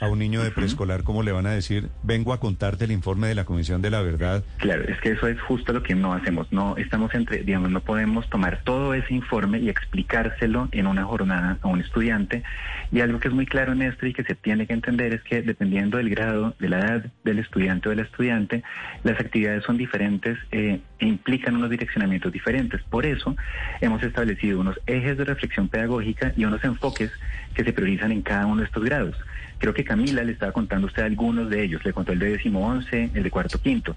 A 0.00 0.08
un 0.08 0.18
niño 0.18 0.42
de 0.42 0.50
preescolar, 0.50 1.04
¿cómo 1.04 1.22
le 1.22 1.30
van 1.30 1.46
a 1.46 1.52
decir? 1.52 1.90
Vengo 2.02 2.32
a 2.32 2.40
contarte 2.40 2.84
el 2.84 2.90
informe 2.90 3.28
de 3.28 3.36
la 3.36 3.44
Comisión 3.44 3.82
de 3.82 3.90
la 3.90 4.02
Verdad. 4.02 4.42
Claro, 4.56 4.82
es 4.82 4.98
que 5.00 5.12
eso 5.12 5.28
es 5.28 5.40
justo 5.40 5.72
lo 5.72 5.84
que 5.84 5.94
no 5.94 6.12
hacemos. 6.12 6.50
No 6.50 6.76
estamos 6.76 7.14
entre, 7.14 7.44
digamos, 7.44 7.70
no 7.70 7.80
podemos 7.82 8.28
tomar 8.28 8.62
todo 8.64 8.94
ese 8.94 9.14
informe 9.14 9.60
y 9.60 9.68
explicárselo 9.68 10.68
en 10.72 10.88
una 10.88 11.04
jornada 11.04 11.58
a 11.62 11.68
un 11.68 11.80
estudiante. 11.80 12.42
Y 12.90 12.98
algo 12.98 13.20
que 13.20 13.28
es 13.28 13.34
muy 13.34 13.46
claro, 13.46 13.76
Néstor, 13.76 14.08
y 14.08 14.12
que 14.12 14.24
se 14.24 14.34
tiene 14.34 14.66
que 14.66 14.72
entender 14.72 15.14
es 15.14 15.22
que 15.22 15.42
dependiendo 15.42 15.98
del 15.98 16.10
grado, 16.10 16.56
de 16.58 16.68
la 16.68 16.80
edad 16.80 17.04
del 17.22 17.38
estudiante 17.38 17.88
o 17.88 17.90
de 17.90 17.96
la 17.96 18.02
estudiante, 18.02 18.64
las 19.04 19.20
actividades 19.20 19.62
son 19.62 19.76
diferentes 19.76 20.36
eh, 20.50 20.80
e 20.98 21.06
implican 21.06 21.54
unos 21.54 21.70
direccionamientos 21.70 22.32
diferentes. 22.32 22.82
Por 22.90 23.06
eso 23.06 23.36
hemos 23.80 24.02
establecido 24.02 24.58
unos 24.58 24.80
ejes 24.86 25.16
de 25.16 25.24
reflexión 25.24 25.68
pedagógica 25.68 26.32
y 26.36 26.44
unos 26.44 26.64
enfoques 26.64 27.12
que 27.54 27.64
se 27.64 27.72
priorizan 27.72 27.99
en 28.06 28.22
cada 28.22 28.46
uno 28.46 28.60
de 28.60 28.66
estos 28.66 28.84
grados. 28.84 29.16
Creo 29.58 29.74
que 29.74 29.84
Camila 29.84 30.24
le 30.24 30.32
estaba 30.32 30.52
contando 30.52 30.86
a 30.86 30.88
usted 30.88 31.02
algunos 31.02 31.50
de 31.50 31.62
ellos. 31.62 31.84
Le 31.84 31.92
contó 31.92 32.12
el 32.12 32.18
de 32.18 32.30
décimo 32.30 32.66
once, 32.66 33.10
el 33.12 33.22
de 33.22 33.30
cuarto 33.30 33.60
quinto. 33.60 33.94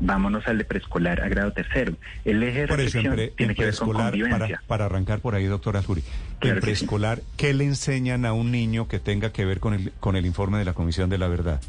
Vámonos 0.00 0.48
al 0.48 0.58
de 0.58 0.64
preescolar 0.64 1.20
a 1.20 1.28
grado 1.28 1.52
tercero. 1.52 1.94
El 2.24 2.42
eje 2.42 2.60
de 2.60 2.66
reflexión 2.66 3.16
tiene 3.36 3.54
que 3.54 3.64
ver 3.66 3.76
con 3.76 3.92
convivencia. 3.92 4.60
Para, 4.66 4.86
arrancar 4.86 5.20
por 5.20 5.36
ahí, 5.36 5.44
doctora 5.44 5.78
Azuri. 5.78 6.02
en 6.40 6.58
preescolar, 6.58 7.20
¿qué 7.36 7.54
le 7.54 7.64
enseñan 7.64 8.26
a 8.26 8.32
un 8.32 8.50
niño 8.50 8.88
que 8.88 8.98
tenga 8.98 9.30
que 9.32 9.44
ver 9.44 9.60
con 9.60 9.74
el, 9.74 9.92
con 10.00 10.16
el 10.16 10.26
informe 10.26 10.58
de 10.58 10.64
la 10.64 10.72
Comisión 10.72 11.08
de 11.08 11.18
la 11.18 11.28
Verdad? 11.28 11.60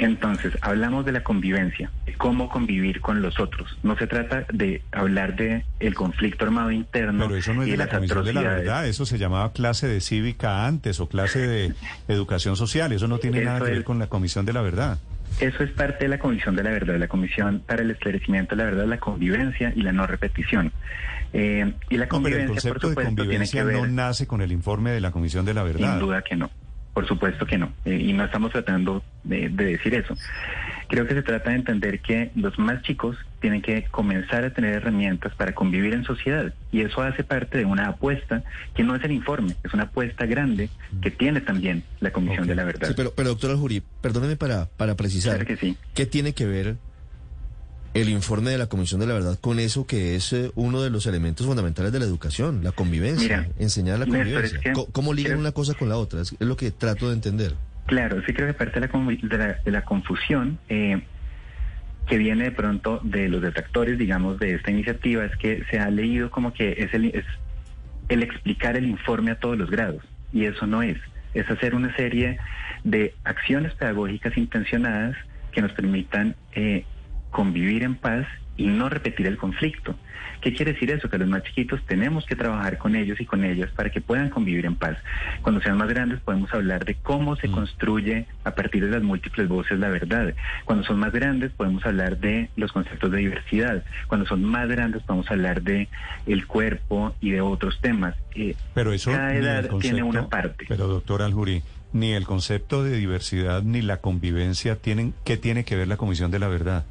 Entonces, 0.00 0.56
hablamos 0.62 1.04
de 1.04 1.12
la 1.12 1.22
convivencia, 1.22 1.90
de 2.06 2.14
cómo 2.14 2.48
convivir 2.48 3.02
con 3.02 3.20
los 3.20 3.38
otros. 3.38 3.78
No 3.82 3.96
se 3.98 4.06
trata 4.06 4.46
de 4.50 4.80
hablar 4.92 5.36
de 5.36 5.66
el 5.78 5.94
conflicto 5.94 6.46
armado 6.46 6.70
interno 6.70 7.26
Pero 7.26 7.36
eso 7.36 7.52
no 7.52 7.62
es 7.62 7.68
y 7.68 7.72
de 7.72 7.76
la 7.76 7.84
las 7.84 7.94
Comisión 7.94 8.24
de 8.24 8.32
la. 8.32 8.40
Verdad, 8.40 8.86
eso 8.86 9.04
se 9.04 9.18
llamaba 9.18 9.52
clase 9.52 9.88
de 9.88 10.00
cívica 10.00 10.66
antes 10.66 11.00
o 11.00 11.08
clase 11.08 11.46
de 11.46 11.74
educación 12.08 12.56
social, 12.56 12.92
eso 12.92 13.08
no 13.08 13.18
tiene 13.18 13.40
Eso 13.40 13.46
nada 13.46 13.60
que 13.60 13.72
ver 13.72 13.84
con 13.84 13.98
la 13.98 14.06
Comisión 14.06 14.46
de 14.46 14.54
la 14.54 14.62
Verdad. 14.62 14.98
Eso 15.38 15.62
es 15.62 15.70
parte 15.70 16.06
de 16.06 16.08
la 16.08 16.18
Comisión 16.18 16.56
de 16.56 16.62
la 16.62 16.70
Verdad, 16.70 16.98
la 16.98 17.08
Comisión 17.08 17.62
para 17.66 17.82
el 17.82 17.90
Esclarecimiento 17.90 18.56
de 18.56 18.64
la 18.64 18.70
Verdad, 18.70 18.86
la 18.86 18.98
convivencia 18.98 19.70
y 19.76 19.82
la 19.82 19.92
no 19.92 20.06
repetición. 20.06 20.72
Eh, 21.34 21.74
y 21.90 21.96
la 21.98 22.06
No, 22.06 22.22
pero 22.22 22.38
el 22.38 22.46
convivencia, 22.46 22.46
por 22.46 22.80
concepto 22.80 22.88
de 22.88 22.92
supuesto, 22.94 23.14
tiene 23.14 23.16
convivencia 23.16 23.60
que 23.60 23.66
ver... 23.66 23.76
no 23.76 23.86
nace 23.86 24.26
con 24.26 24.40
el 24.40 24.50
informe 24.50 24.92
de 24.92 25.00
la 25.02 25.10
Comisión 25.10 25.44
de 25.44 25.52
la 25.52 25.62
Verdad. 25.62 25.92
Sin 25.92 26.00
duda 26.00 26.22
que 26.22 26.36
no. 26.36 26.50
Por 26.94 27.06
supuesto 27.06 27.44
que 27.44 27.58
no. 27.58 27.72
Eh, 27.84 27.96
y 27.96 28.12
no 28.14 28.24
estamos 28.24 28.50
tratando 28.50 29.02
de, 29.24 29.48
de 29.48 29.64
decir 29.64 29.94
eso. 29.94 30.16
Creo 30.88 31.06
que 31.06 31.14
se 31.14 31.22
trata 31.22 31.50
de 31.50 31.56
entender 31.56 32.00
que 32.00 32.32
los 32.34 32.58
más 32.58 32.82
chicos 32.82 33.16
tienen 33.40 33.62
que 33.62 33.84
comenzar 33.90 34.44
a 34.44 34.52
tener 34.52 34.74
herramientas 34.74 35.32
para 35.34 35.54
convivir 35.54 35.94
en 35.94 36.04
sociedad. 36.04 36.52
Y 36.72 36.80
eso 36.80 37.02
hace 37.02 37.22
parte 37.22 37.58
de 37.58 37.64
una 37.64 37.88
apuesta 37.88 38.42
que 38.74 38.82
no 38.82 38.96
es 38.96 39.04
el 39.04 39.12
informe, 39.12 39.54
es 39.62 39.72
una 39.72 39.84
apuesta 39.84 40.26
grande 40.26 40.68
que 41.00 41.10
tiene 41.10 41.40
también 41.40 41.84
la 42.00 42.10
Comisión 42.10 42.46
de 42.46 42.54
la 42.54 42.64
Verdad. 42.64 42.88
Sí, 42.88 42.94
pero, 42.96 43.12
pero 43.14 43.30
doctora 43.30 43.56
Jurí, 43.56 43.82
perdóneme 44.00 44.36
para, 44.36 44.66
para 44.66 44.96
precisar. 44.96 45.36
Claro 45.36 45.46
que 45.46 45.56
sí. 45.56 45.76
¿Qué 45.94 46.06
tiene 46.06 46.34
que 46.34 46.46
ver 46.46 46.76
el 47.94 48.08
informe 48.08 48.50
de 48.50 48.58
la 48.58 48.66
Comisión 48.66 49.00
de 49.00 49.06
la 49.06 49.14
Verdad 49.14 49.38
con 49.40 49.58
eso 49.58 49.86
que 49.86 50.16
es 50.16 50.32
eh, 50.32 50.50
uno 50.54 50.82
de 50.82 50.90
los 50.90 51.06
elementos 51.06 51.46
fundamentales 51.46 51.92
de 51.92 51.98
la 51.98 52.04
educación, 52.04 52.62
la 52.62 52.72
convivencia, 52.72 53.42
Mira, 53.42 53.48
enseñar 53.58 53.98
la 53.98 54.06
convivencia? 54.06 54.60
¿Cómo 54.92 55.14
ligan 55.14 55.38
una 55.38 55.52
cosa 55.52 55.74
con 55.74 55.88
la 55.88 55.96
otra? 55.96 56.20
Es 56.20 56.34
lo 56.40 56.56
que 56.56 56.70
trato 56.72 57.08
de 57.08 57.14
entender. 57.14 57.54
Claro, 57.86 58.22
sí 58.24 58.32
creo 58.32 58.46
que 58.48 58.54
parte 58.54 58.78
de 58.80 58.86
la, 58.86 58.92
convi- 58.92 59.20
de 59.20 59.38
la, 59.38 59.58
de 59.64 59.70
la 59.70 59.82
confusión 59.82 60.58
eh, 60.68 61.02
que 62.06 62.18
viene 62.18 62.44
de 62.44 62.50
pronto 62.52 63.00
de 63.02 63.28
los 63.28 63.42
detractores, 63.42 63.98
digamos, 63.98 64.38
de 64.38 64.54
esta 64.54 64.70
iniciativa 64.70 65.24
es 65.24 65.36
que 65.36 65.64
se 65.70 65.78
ha 65.78 65.90
leído 65.90 66.30
como 66.30 66.52
que 66.52 66.74
es 66.78 66.94
el, 66.94 67.06
es 67.06 67.24
el 68.08 68.22
explicar 68.22 68.76
el 68.76 68.86
informe 68.86 69.32
a 69.32 69.36
todos 69.40 69.58
los 69.58 69.70
grados. 69.70 70.02
Y 70.32 70.44
eso 70.44 70.66
no 70.66 70.82
es. 70.82 70.98
Es 71.34 71.48
hacer 71.50 71.74
una 71.74 71.94
serie 71.96 72.38
de 72.84 73.14
acciones 73.24 73.74
pedagógicas 73.74 74.36
intencionadas 74.36 75.16
que 75.52 75.62
nos 75.62 75.72
permitan 75.72 76.36
eh, 76.52 76.84
convivir 77.30 77.82
en 77.82 77.96
paz 77.96 78.26
y 78.60 78.66
no 78.66 78.90
repetir 78.90 79.26
el 79.26 79.38
conflicto. 79.38 79.94
¿Qué 80.42 80.52
quiere 80.52 80.74
decir 80.74 80.90
eso? 80.90 81.08
Que 81.08 81.16
los 81.16 81.28
más 81.28 81.42
chiquitos 81.44 81.80
tenemos 81.86 82.26
que 82.26 82.36
trabajar 82.36 82.76
con 82.76 82.94
ellos 82.94 83.18
y 83.20 83.24
con 83.24 83.42
ellas 83.42 83.70
para 83.74 83.90
que 83.90 84.02
puedan 84.02 84.28
convivir 84.28 84.66
en 84.66 84.74
paz. 84.74 84.98
Cuando 85.40 85.62
sean 85.62 85.78
más 85.78 85.88
grandes 85.88 86.20
podemos 86.20 86.52
hablar 86.52 86.84
de 86.84 86.94
cómo 86.94 87.36
se 87.36 87.50
construye 87.50 88.26
a 88.44 88.54
partir 88.54 88.84
de 88.84 88.90
las 88.90 89.02
múltiples 89.02 89.48
voces 89.48 89.78
la 89.78 89.88
verdad. 89.88 90.34
Cuando 90.66 90.84
son 90.84 90.98
más 90.98 91.12
grandes 91.12 91.52
podemos 91.52 91.84
hablar 91.86 92.18
de 92.18 92.50
los 92.56 92.70
conceptos 92.72 93.10
de 93.10 93.18
diversidad. 93.18 93.82
Cuando 94.08 94.26
son 94.26 94.44
más 94.44 94.68
grandes 94.68 95.02
podemos 95.02 95.30
hablar 95.30 95.62
de 95.62 95.88
el 96.26 96.46
cuerpo 96.46 97.14
y 97.20 97.30
de 97.30 97.40
otros 97.40 97.80
temas. 97.80 98.14
Eh, 98.34 98.54
Pero 98.74 98.92
eso 98.92 99.10
cada 99.10 99.34
edad 99.34 99.70
tiene 99.80 100.02
una 100.02 100.28
parte. 100.28 100.66
Pero 100.68 100.86
doctor 100.86 101.22
Aljuri, 101.22 101.62
ni 101.94 102.12
el 102.12 102.24
concepto 102.24 102.84
de 102.84 102.96
diversidad 102.96 103.62
ni 103.62 103.80
la 103.80 103.98
convivencia 103.98 104.76
tienen, 104.76 105.14
¿qué 105.24 105.38
tiene 105.38 105.64
que 105.64 105.76
ver 105.76 105.88
la 105.88 105.96
Comisión 105.96 106.30
de 106.30 106.38
la 106.38 106.48
Verdad? 106.48 106.84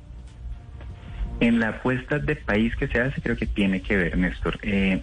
En 1.39 1.59
la 1.59 1.69
apuesta 1.69 2.19
de 2.19 2.35
país 2.35 2.75
que 2.75 2.87
se 2.87 2.99
hace, 2.99 3.21
creo 3.21 3.37
que 3.37 3.47
tiene 3.47 3.81
que 3.81 3.95
ver, 3.95 4.17
Néstor. 4.17 4.59
Eh, 4.61 5.01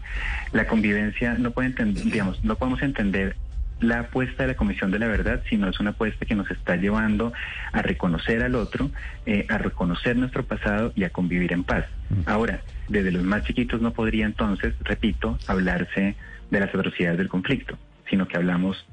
la 0.52 0.66
convivencia 0.66 1.34
no 1.34 1.50
puede 1.50 1.68
entender, 1.68 2.04
digamos, 2.04 2.44
no 2.44 2.56
podemos 2.56 2.82
entender 2.82 3.36
la 3.80 4.00
apuesta 4.00 4.42
de 4.42 4.48
la 4.48 4.56
Comisión 4.56 4.90
de 4.90 4.98
la 4.98 5.06
Verdad, 5.06 5.42
sino 5.48 5.68
es 5.68 5.80
una 5.80 5.90
apuesta 5.90 6.24
que 6.24 6.34
nos 6.34 6.50
está 6.50 6.76
llevando 6.76 7.32
a 7.72 7.82
reconocer 7.82 8.42
al 8.42 8.54
otro, 8.54 8.90
eh, 9.26 9.46
a 9.48 9.58
reconocer 9.58 10.16
nuestro 10.16 10.44
pasado 10.44 10.92
y 10.94 11.04
a 11.04 11.10
convivir 11.10 11.52
en 11.52 11.64
paz. 11.64 11.84
Ahora, 12.24 12.60
desde 12.88 13.12
los 13.12 13.22
más 13.22 13.44
chiquitos 13.44 13.80
no 13.80 13.92
podría 13.92 14.26
entonces, 14.26 14.74
repito, 14.80 15.38
hablarse 15.46 16.16
de 16.50 16.60
las 16.60 16.70
atrocidades 16.70 17.18
del 17.18 17.28
conflicto, 17.28 17.78
sino 18.08 18.26
que 18.28 18.36
hablamos 18.36 18.86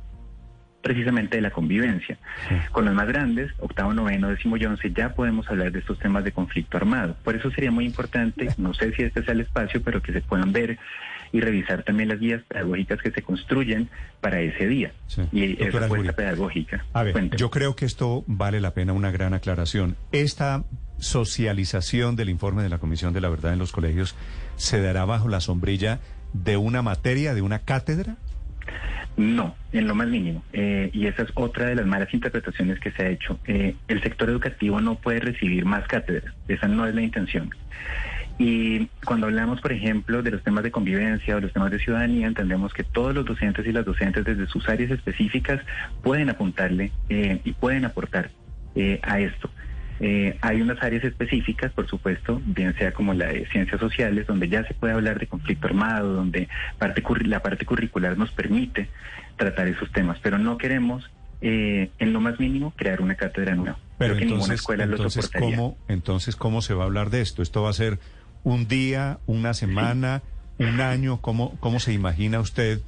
precisamente 0.83 1.37
de 1.37 1.41
la 1.41 1.49
convivencia. 1.49 2.17
Con 2.71 2.85
los 2.85 2.93
más 2.93 3.07
grandes, 3.07 3.51
octavo, 3.59 3.93
noveno, 3.93 4.29
décimo 4.29 4.57
y 4.57 4.65
once, 4.65 4.91
ya 4.91 5.15
podemos 5.15 5.49
hablar 5.49 5.71
de 5.71 5.79
estos 5.79 5.97
temas 5.97 6.23
de 6.23 6.31
conflicto 6.31 6.77
armado. 6.77 7.15
Por 7.23 7.35
eso 7.35 7.49
sería 7.51 7.71
muy 7.71 7.85
importante, 7.85 8.49
no 8.57 8.73
sé 8.75 8.93
si 8.93 9.03
este 9.03 9.23
sea 9.23 9.33
el 9.33 9.41
espacio, 9.41 9.81
pero 9.81 10.01
que 10.01 10.13
se 10.13 10.21
puedan 10.21 10.51
ver 10.51 10.77
y 11.31 11.41
revisar 11.41 11.83
también 11.83 12.09
las 12.09 12.19
guías 12.19 12.43
pedagógicas 12.43 13.01
que 13.01 13.11
se 13.11 13.23
construyen 13.23 13.89
para 14.21 14.39
ese 14.41 14.67
día 14.67 14.91
y 15.31 15.61
esa 15.63 15.85
apuesta 15.85 16.13
pedagógica. 16.13 16.85
A 16.93 17.01
ver, 17.01 17.35
yo 17.35 17.49
creo 17.49 17.75
que 17.75 17.85
esto 17.85 18.23
vale 18.27 18.61
la 18.61 18.75
pena 18.75 18.93
una 18.93 19.09
gran 19.09 19.33
aclaración. 19.33 19.95
Esta 20.11 20.63
socialización 20.99 22.15
del 22.15 22.29
informe 22.29 22.61
de 22.61 22.69
la 22.69 22.77
Comisión 22.77 23.13
de 23.13 23.21
la 23.21 23.29
Verdad 23.29 23.53
en 23.53 23.59
los 23.59 23.71
colegios 23.71 24.15
se 24.57 24.79
dará 24.79 25.05
bajo 25.05 25.27
la 25.27 25.39
sombrilla 25.39 25.99
de 26.33 26.57
una 26.57 26.81
materia, 26.81 27.33
de 27.33 27.41
una 27.41 27.59
cátedra. 27.59 28.17
No, 29.15 29.55
en 29.71 29.87
lo 29.87 29.95
más 29.95 30.07
mínimo. 30.07 30.43
Eh, 30.53 30.89
y 30.91 31.05
esa 31.05 31.23
es 31.23 31.29
otra 31.35 31.67
de 31.67 31.75
las 31.75 31.85
malas 31.85 32.13
interpretaciones 32.13 32.79
que 32.79 32.91
se 32.91 33.03
ha 33.03 33.09
hecho. 33.09 33.39
Eh, 33.45 33.75
el 33.87 34.01
sector 34.01 34.29
educativo 34.29 34.81
no 34.81 34.95
puede 34.95 35.19
recibir 35.19 35.65
más 35.65 35.87
cátedras. 35.87 36.33
Esa 36.47 36.67
no 36.67 36.87
es 36.87 36.95
la 36.95 37.01
intención. 37.01 37.51
Y 38.39 38.87
cuando 39.05 39.27
hablamos, 39.27 39.61
por 39.61 39.71
ejemplo, 39.71 40.23
de 40.23 40.31
los 40.31 40.43
temas 40.43 40.63
de 40.63 40.71
convivencia 40.71 41.35
o 41.35 41.39
los 41.39 41.53
temas 41.53 41.69
de 41.69 41.77
ciudadanía, 41.77 42.25
entendemos 42.25 42.73
que 42.73 42.83
todos 42.83 43.13
los 43.13 43.25
docentes 43.25 43.65
y 43.67 43.71
las 43.71 43.85
docentes 43.85 44.25
desde 44.25 44.47
sus 44.47 44.67
áreas 44.67 44.89
específicas 44.89 45.61
pueden 46.01 46.31
apuntarle 46.31 46.91
eh, 47.09 47.39
y 47.43 47.53
pueden 47.53 47.85
aportar 47.85 48.31
a 49.03 49.19
esto. 49.19 49.51
Eh, 50.05 50.37
hay 50.41 50.61
unas 50.61 50.83
áreas 50.83 51.05
específicas, 51.05 51.71
por 51.71 51.87
supuesto, 51.87 52.41
bien 52.45 52.75
sea 52.75 52.91
como 52.91 53.13
la 53.13 53.27
de 53.27 53.45
ciencias 53.47 53.79
sociales, 53.79 54.27
donde 54.27 54.49
ya 54.49 54.67
se 54.67 54.73
puede 54.73 54.91
hablar 54.91 55.17
de 55.17 55.27
conflicto 55.27 55.67
armado, 55.67 56.11
donde 56.11 56.49
parte 56.77 57.01
la 57.23 57.41
parte 57.41 57.65
curricular 57.65 58.17
nos 58.17 58.29
permite 58.31 58.89
tratar 59.37 59.69
esos 59.69 59.89
temas, 59.93 60.19
pero 60.21 60.37
no 60.37 60.57
queremos 60.57 61.09
eh, 61.39 61.89
en 61.99 62.11
lo 62.11 62.19
más 62.19 62.37
mínimo 62.37 62.73
crear 62.75 62.99
una 62.99 63.15
cátedra 63.15 63.55
nueva. 63.55 63.77
Pero 63.97 64.15
entonces, 64.15 64.29
ninguna 64.29 64.53
escuela 64.55 64.83
entonces, 64.83 65.31
¿cómo, 65.39 65.77
entonces, 65.87 66.35
¿cómo 66.35 66.61
se 66.61 66.73
va 66.73 66.83
a 66.83 66.87
hablar 66.87 67.09
de 67.09 67.21
esto? 67.21 67.41
¿Esto 67.41 67.63
va 67.63 67.69
a 67.69 67.73
ser 67.73 67.97
un 68.43 68.67
día, 68.67 69.19
una 69.25 69.53
semana, 69.53 70.21
un 70.59 70.81
año? 70.81 71.21
¿Cómo, 71.21 71.55
¿Cómo 71.61 71.79
se 71.79 71.93
imagina 71.93 72.41
usted 72.41 72.81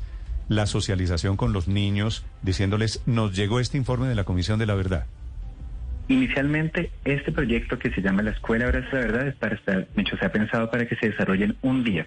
la 0.49 0.65
socialización 0.65 1.37
con 1.37 1.53
los 1.53 1.69
niños 1.69 2.25
diciéndoles, 2.41 3.03
nos 3.05 3.33
llegó 3.33 3.61
este 3.61 3.77
informe 3.77 4.09
de 4.09 4.15
la 4.15 4.25
Comisión 4.25 4.59
de 4.59 4.65
la 4.65 4.75
Verdad? 4.75 5.05
Inicialmente, 6.07 6.91
este 7.03 7.31
proyecto 7.31 7.79
que 7.79 7.89
se 7.91 8.01
llama 8.01 8.21
la 8.21 8.31
Escuela 8.31 8.65
Abraza 8.65 8.89
la 8.93 8.99
Verdad 8.99 9.27
es 9.27 9.35
para 9.35 9.55
estar, 9.55 9.87
hecho, 9.97 10.17
se 10.17 10.25
ha 10.25 10.31
pensado 10.31 10.69
para 10.69 10.85
que 10.85 10.95
se 10.95 11.09
desarrollen 11.09 11.57
un 11.63 11.83
día. 11.83 12.05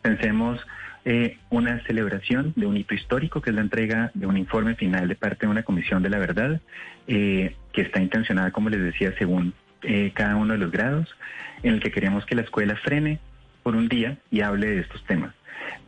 Pensemos 0.00 0.60
eh, 1.04 1.36
una 1.50 1.82
celebración 1.84 2.54
de 2.56 2.66
un 2.66 2.78
hito 2.78 2.94
histórico, 2.94 3.42
que 3.42 3.50
es 3.50 3.56
la 3.56 3.60
entrega 3.60 4.10
de 4.14 4.26
un 4.26 4.38
informe 4.38 4.74
final 4.76 5.08
de 5.08 5.14
parte 5.14 5.44
de 5.44 5.52
una 5.52 5.62
comisión 5.62 6.02
de 6.02 6.08
la 6.08 6.18
verdad, 6.18 6.62
eh, 7.06 7.54
que 7.72 7.82
está 7.82 8.00
intencionada, 8.00 8.50
como 8.50 8.70
les 8.70 8.80
decía, 8.80 9.12
según 9.18 9.52
eh, 9.82 10.12
cada 10.14 10.36
uno 10.36 10.54
de 10.54 10.58
los 10.58 10.70
grados, 10.70 11.14
en 11.62 11.74
el 11.74 11.80
que 11.80 11.90
queremos 11.90 12.24
que 12.24 12.34
la 12.34 12.42
escuela 12.42 12.76
frene 12.76 13.18
por 13.62 13.76
un 13.76 13.88
día 13.88 14.16
y 14.30 14.40
hable 14.40 14.68
de 14.68 14.80
estos 14.80 15.04
temas. 15.04 15.34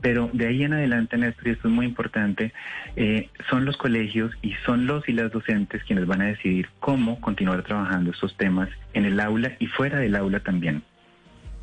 Pero 0.01 0.31
de 0.33 0.47
ahí 0.47 0.63
en 0.63 0.75
adelante, 0.75 1.17
Néstor, 1.17 1.49
y 1.49 1.51
esto 1.53 1.69
es 1.69 1.75
muy 1.75 1.87
importante, 1.87 2.53
eh, 2.97 3.31
son 3.51 3.65
los 3.65 3.77
colegios 3.77 4.33
y 4.43 4.53
son 4.65 4.87
los 4.87 5.09
y 5.09 5.13
las 5.13 5.33
docentes 5.33 5.83
quienes 5.85 6.07
van 6.07 6.23
a 6.23 6.27
decidir 6.27 6.69
cómo 6.81 7.21
continuar 7.21 7.63
trabajando 7.63 8.11
estos 8.11 8.37
temas 8.37 8.69
en 8.93 9.05
el 9.05 9.21
aula 9.21 9.53
y 9.59 9.67
fuera 9.67 9.99
del 9.99 10.17
aula 10.17 10.41
también. 10.41 10.83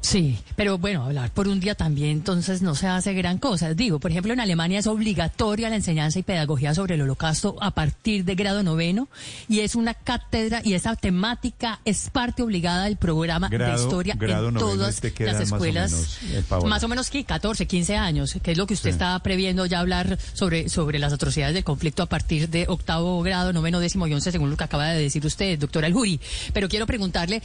Sí, 0.04 0.38
pero 0.58 0.78
bueno, 0.78 1.06
hablar 1.06 1.32
por 1.32 1.48
un 1.48 1.62
día 1.62 1.76
también 1.76 2.12
entonces 2.12 2.62
no 2.62 2.76
se 2.76 2.88
hace 2.88 3.14
gran 3.14 3.38
cosa. 3.38 3.74
Digo, 3.74 4.00
por 4.00 4.12
ejemplo, 4.12 4.34
en 4.34 4.42
Alemania 4.42 4.80
es 4.80 4.86
obligatoria 4.86 5.70
la 5.70 5.78
enseñanza 5.78 6.20
y 6.20 6.24
pedagogía 6.24 6.76
sobre 6.76 6.96
el 6.96 7.02
holocausto 7.02 7.56
a 7.62 7.72
partir 7.72 8.26
de 8.26 8.36
grado 8.36 8.64
noveno 8.64 9.08
y 9.48 9.62
es 9.62 9.76
una 9.76 9.94
cátedra 9.94 10.62
y 10.62 10.74
esa 10.74 10.98
temática 10.98 11.80
es 11.86 12.10
parte 12.10 12.44
obligada 12.44 12.84
del 12.84 12.98
programa 12.98 13.48
de 13.48 13.74
historia 13.74 14.18
en 14.20 14.54
todas 14.56 15.02
las 15.20 15.40
escuelas. 15.40 16.20
Más 16.66 16.84
o 16.84 16.90
menos, 16.90 17.10
más 17.14 17.26
14, 17.26 17.66
15 17.66 17.96
años, 17.96 18.38
que 18.44 18.52
es 18.52 18.58
lo 18.58 18.68
que 18.68 18.74
usted 18.74 18.90
está 18.90 19.18
previendo 19.20 19.66
ya 19.66 19.80
hablar 19.80 20.20
sobre, 20.34 20.68
sobre 20.68 21.00
las 21.00 21.14
atrocidades 21.14 21.54
del 21.54 21.64
conflicto 21.64 22.04
a 22.04 22.08
partir 22.08 22.50
de 22.50 22.66
octavo 22.68 23.22
grado, 23.22 23.54
noveno, 23.54 23.80
décimo 23.80 24.06
y 24.08 24.14
once, 24.14 24.34
según 24.34 24.50
lo 24.50 24.58
que 24.58 24.66
acaba 24.66 24.90
de 24.90 25.02
decir 25.02 25.26
usted, 25.26 25.58
doctora 25.58 25.88
Aljuri. 25.88 26.20
Pero 26.52 26.68
quiero 26.68 26.86
preguntarle, 26.86 27.42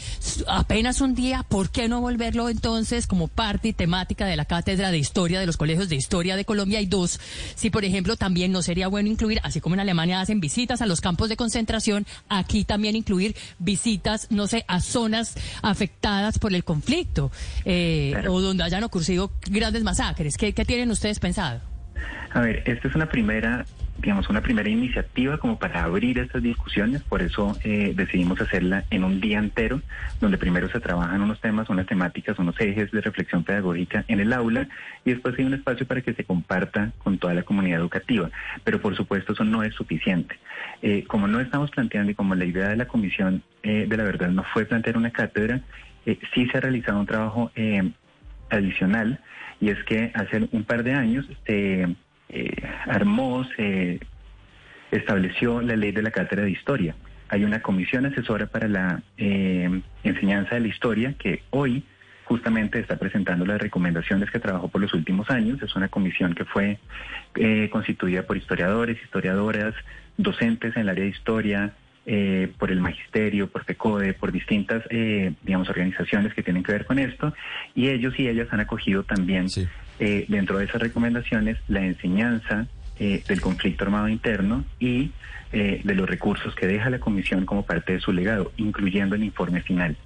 apenas 0.49 1.01
un 1.01 1.15
día, 1.15 1.45
¿por 1.49 1.71
qué 1.71 1.89
no 1.89 2.01
volverlo 2.01 2.48
entonces 2.49 3.07
como 3.07 3.29
parte 3.29 3.69
y 3.69 3.73
temática 3.73 4.27
de 4.27 4.37
la 4.37 4.45
cátedra 4.45 4.91
de 4.91 4.99
historia 4.99 5.41
de 5.41 5.47
los 5.47 5.57
colegios 5.57 5.89
de 5.89 5.97
historia 5.97 6.37
de 6.37 6.45
Colombia. 6.45 6.81
Y 6.81 6.87
dos, 6.87 7.21
si 7.55 7.71
por 7.71 7.85
ejemplo 7.85 8.17
también 8.17 8.53
no 8.53 8.63
sería 8.63 8.89
bueno 8.89 9.09
incluir, 9.09 9.41
así 9.43 9.61
como 9.61 9.75
en 9.75 9.81
Alemania 9.81 10.21
hacen 10.21 10.41
visitas 10.41 10.83
a 10.83 10.87
los 10.87 11.01
campos 11.01 11.29
de 11.29 11.37
concentración, 11.37 12.07
aquí 12.29 12.65
también 12.65 12.97
incluir 12.97 13.37
visitas, 13.59 14.31
no 14.31 14.47
sé, 14.47 14.65
a 14.69 14.81
zonas 14.81 15.35
afectadas 15.63 16.39
por 16.39 16.55
el 16.55 16.65
conflicto 16.65 17.31
eh, 17.65 18.15
o 18.29 18.41
donde 18.41 18.65
hayan 18.65 18.85
ocurrido 18.85 19.31
grandes 19.51 19.83
masacres. 19.83 20.37
¿Qué, 20.37 20.53
¿Qué 20.53 20.65
tienen 20.65 20.91
ustedes 20.91 21.19
pensado? 21.19 21.61
A 22.33 22.41
ver, 22.41 22.63
esta 22.67 22.89
es 22.89 22.95
una 22.95 23.09
primera 23.09 23.65
digamos, 23.99 24.29
una 24.29 24.43
primera 24.43 24.69
iniciativa 24.69 25.39
como 25.39 25.59
para 25.59 25.83
abrir 25.83 26.19
estas 26.19 26.43
discusiones, 26.43 27.03
por 27.03 27.21
eso 27.21 27.57
eh, 27.65 27.93
decidimos 27.97 28.41
hacerla 28.41 28.85
en 28.91 29.03
un 29.03 29.21
día 29.21 29.39
entero, 29.39 29.81
donde 30.21 30.39
primero 30.39 30.69
se 30.71 30.79
trabajan 30.79 31.21
unos 31.21 31.41
temas, 31.41 31.69
unas 31.69 31.87
temáticas, 31.87 32.39
unos 32.39 32.59
ejes 32.61 32.93
de 32.93 33.01
reflexión 33.01 33.43
pedagógica 33.43 34.05
en 34.07 34.21
el 34.21 34.33
aula 34.33 34.69
y 35.05 35.11
después 35.11 35.37
hay 35.39 35.45
un 35.45 35.55
espacio 35.55 35.87
para 35.87 36.01
que 36.01 36.15
se 36.15 36.25
comparta 36.25 36.93
con 36.99 37.19
toda 37.19 37.35
la 37.35 37.43
comunidad 37.43 37.81
educativa. 37.81 38.31
Pero 38.63 38.81
por 38.81 38.97
supuesto 38.97 39.33
eso 39.33 39.45
no 39.45 39.65
es 39.65 39.75
suficiente. 39.75 40.39
Eh, 40.81 41.05
como 41.09 41.27
no 41.27 41.41
estamos 41.41 41.71
planteando 41.73 42.13
y 42.13 42.15
como 42.15 42.37
la 42.37 42.45
idea 42.45 42.69
de 42.69 42.77
la 42.77 42.87
Comisión 42.87 43.43
eh, 43.65 43.87
de 43.89 43.97
la 43.97 44.05
Verdad 44.05 44.31
no 44.31 44.45
fue 44.45 44.65
plantear 44.65 44.97
una 44.97 45.11
cátedra, 45.11 45.61
sí 46.35 46.47
se 46.47 46.57
ha 46.57 46.61
realizado 46.61 47.01
un 47.01 47.07
trabajo 47.07 47.51
adicional 48.49 49.21
y 49.61 49.69
es 49.69 49.83
que 49.85 50.11
hace 50.15 50.49
un 50.53 50.65
par 50.65 50.83
de 50.83 50.95
años 50.95 51.27
se 51.45 51.87
eh, 52.29 52.51
armó, 52.87 53.45
se 53.57 54.01
estableció 54.91 55.61
la 55.61 55.77
ley 55.77 55.93
de 55.93 56.03
la 56.03 56.11
cátedra 56.11 56.45
de 56.45 56.51
historia. 56.51 56.95
Hay 57.29 57.45
una 57.45 57.61
comisión 57.61 58.07
asesora 58.07 58.47
para 58.47 58.69
la 58.69 59.03
eh, 59.19 59.81
enseñanza 60.03 60.55
de 60.55 60.63
la 60.63 60.69
historia 60.69 61.15
que 61.19 61.43
hoy 61.51 61.85
justamente 62.25 62.79
está 62.79 62.97
presentando 62.97 63.47
las 63.47 63.61
recomendaciones 63.61 64.31
que 64.31 64.39
trabajó 64.39 64.69
por 64.69 64.81
los 64.81 64.93
últimos 64.93 65.31
años. 65.31 65.63
Es 65.63 65.75
una 65.77 65.89
comisión 65.89 66.35
que 66.35 66.45
fue 66.45 66.79
eh, 67.35 67.69
constituida 67.71 68.25
por 68.25 68.37
historiadores, 68.37 69.03
historiadoras, 69.03 69.75
docentes 70.19 70.77
en 70.77 70.83
el 70.83 70.89
área 70.91 71.05
de 71.05 71.11
historia, 71.11 71.73
eh, 72.11 72.51
por 72.59 72.71
el 72.71 72.81
magisterio, 72.81 73.49
por 73.49 73.65
FECODE, 73.65 74.15
por 74.15 74.33
distintas, 74.33 74.83
eh, 74.91 75.33
digamos, 75.43 75.69
organizaciones 75.69 76.33
que 76.33 76.43
tienen 76.43 76.63
que 76.63 76.73
ver 76.73 76.87
con 76.87 76.99
esto, 76.99 77.35
y 77.75 77.89
ellos 77.89 78.19
y 78.19 78.29
ellas 78.29 78.49
han 78.51 78.61
acogido 78.61 79.03
también 79.03 79.47
eh, 79.99 80.27
dentro 80.29 80.59
de 80.59 80.67
esas 80.67 80.81
recomendaciones 80.81 81.59
la 81.69 81.85
enseñanza 81.85 82.67
del 82.99 83.41
conflicto 83.41 83.85
armado 83.85 84.09
interno 84.09 84.65
y 84.81 85.13
de 85.53 85.95
los 85.95 86.09
recursos 86.09 86.53
que 86.57 86.67
deja 86.67 86.91
la 86.91 86.99
comisión 86.99 87.47
como 87.47 87.65
parte 87.65 87.93
de 87.93 88.01
su 88.01 88.11
legado, 88.11 88.51
incluyendo 88.57 89.15
el 89.15 89.23
informe 89.23 89.63
final. 89.63 89.97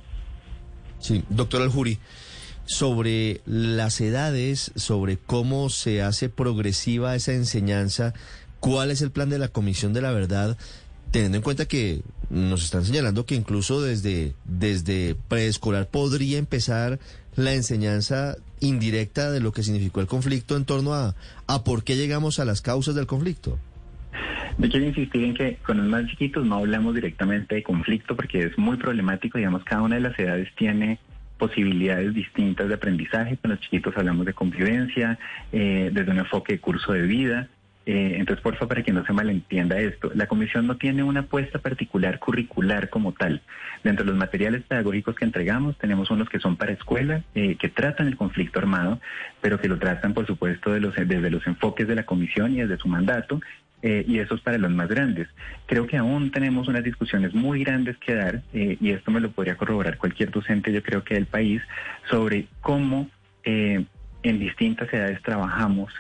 Sí, 0.99 1.25
doctor 1.31 1.63
Aljuri 1.63 1.99
sobre 2.65 3.41
las 3.45 4.01
edades, 4.01 4.73
sobre 4.77 5.19
cómo 5.19 5.69
se 5.69 6.03
hace 6.03 6.29
progresiva 6.29 7.15
esa 7.15 7.33
enseñanza, 7.33 8.15
cuál 8.61 8.91
es 8.91 9.03
el 9.03 9.11
plan 9.11 9.29
de 9.29 9.39
la 9.39 9.49
Comisión 9.49 9.93
de 9.93 10.03
la 10.03 10.13
Verdad 10.13 10.57
teniendo 11.13 11.37
en 11.37 11.43
cuenta 11.43 11.67
que 11.67 12.01
nos 12.31 12.65
están 12.65 12.85
señalando 12.85 13.27
que 13.27 13.35
incluso 13.35 13.83
desde, 13.83 14.33
desde 14.45 15.15
preescolar 15.29 15.87
podría 15.89 16.39
empezar 16.39 16.99
la 17.37 17.53
enseñanza 17.53 18.37
indirecta 18.61 19.31
de 19.31 19.41
lo 19.41 19.53
que 19.53 19.63
significó 19.63 20.01
el 20.01 20.07
conflicto 20.07 20.57
en 20.57 20.65
torno 20.65 20.95
a, 20.95 21.15
a 21.47 21.65
por 21.65 21.85
qué 21.85 21.97
llegamos 21.97 22.39
a 22.41 22.45
las 22.45 22.63
causas 22.63 22.95
del 22.95 23.07
conflicto. 23.07 23.59
Me 24.59 24.69
quiero 24.69 24.87
insistir 24.87 25.25
en 25.25 25.35
que 25.35 25.57
con 25.57 25.79
los 25.79 25.87
más 25.87 26.07
chiquitos 26.07 26.45
no 26.47 26.57
hablamos 26.57 26.95
directamente 26.95 27.55
de 27.55 27.63
conflicto 27.63 28.17
porque 28.17 28.45
es 28.45 28.59
muy 28.59 28.77
problemático, 28.77 29.39
digamos, 29.39 29.65
cada 29.65 29.83
una 29.83 29.97
de 29.97 30.03
las 30.03 30.19
edades 30.19 30.49
tiene 30.57 30.99
posibilidades 31.39 32.15
distintas 32.15 32.69
de 32.69 32.75
aprendizaje, 32.75 33.37
con 33.37 33.51
los 33.51 33.61
chiquitos 33.61 33.97
hablamos 33.97 34.25
de 34.27 34.33
convivencia, 34.33 35.19
eh, 35.53 35.91
desde 35.93 36.11
un 36.11 36.19
enfoque 36.19 36.55
de 36.55 36.61
curso 36.61 36.93
de 36.93 37.03
vida, 37.03 37.49
Eh, 37.85 38.15
entonces, 38.19 38.43
por 38.43 38.55
favor, 38.55 38.69
para 38.69 38.83
que 38.83 38.93
no 38.93 39.05
se 39.05 39.13
malentienda 39.13 39.81
esto, 39.81 40.13
la 40.15 40.27
comisión 40.27 40.67
no 40.67 40.77
tiene 40.77 41.03
una 41.03 41.21
apuesta 41.21 41.59
particular 41.59 42.21
curricular 42.21 42.89
como 42.91 43.13
tal. 43.13 43.43
Dentro 43.83 44.05
de 44.05 44.11
los 44.11 44.19
materiales 44.19 44.63
pedagógicos 44.63 45.17
que 45.17 45.25
entregamos, 45.25 45.77
tenemos 45.79 46.11
unos 46.11 46.29
que 46.29 46.39
son 46.39 46.57
para 46.57 46.73
escuela, 46.73 47.25
eh, 47.35 47.57
que 47.57 47.69
tratan 47.69 48.07
el 48.07 48.17
conflicto 48.17 48.61
armado, 48.61 49.01
pero 49.41 49.59
que 49.59 49.69
lo 49.69 49.79
tratan, 49.79 50.15
por 50.15 50.27
supuesto, 50.27 50.73
desde 50.73 51.31
los 51.31 51.47
enfoques 51.47 51.89
de 51.89 51.97
la 51.97 52.05
comisión 52.05 52.53
y 52.53 52.61
desde 52.61 52.79
su 52.79 52.87
mandato, 52.87 53.41
eh, 53.83 54.05
y 54.07 54.21
eso 54.21 54.37
es 54.37 54.41
para 54.43 54.59
los 54.59 54.71
más 54.71 54.89
grandes. 54.89 55.27
Creo 55.67 55.89
que 55.89 55.97
aún 55.97 56.31
tenemos 56.31 56.69
unas 56.69 56.85
discusiones 56.85 57.35
muy 57.35 57.65
grandes 57.65 57.97
que 57.97 58.15
dar, 58.15 58.43
y 58.53 58.91
esto 58.91 59.11
me 59.11 59.19
lo 59.19 59.33
podría 59.33 59.57
corroborar 59.57 59.99
cualquier 59.99 60.31
docente, 60.31 60.73
yo 60.73 60.85
creo 60.85 61.03
que 61.03 61.15
del 61.15 61.27
país, 61.27 61.61
sobre 62.09 62.47
cómo 62.61 63.11
en 63.45 64.39
distintas 64.39 64.93
edades 64.93 65.21
trabajamos 65.23 65.93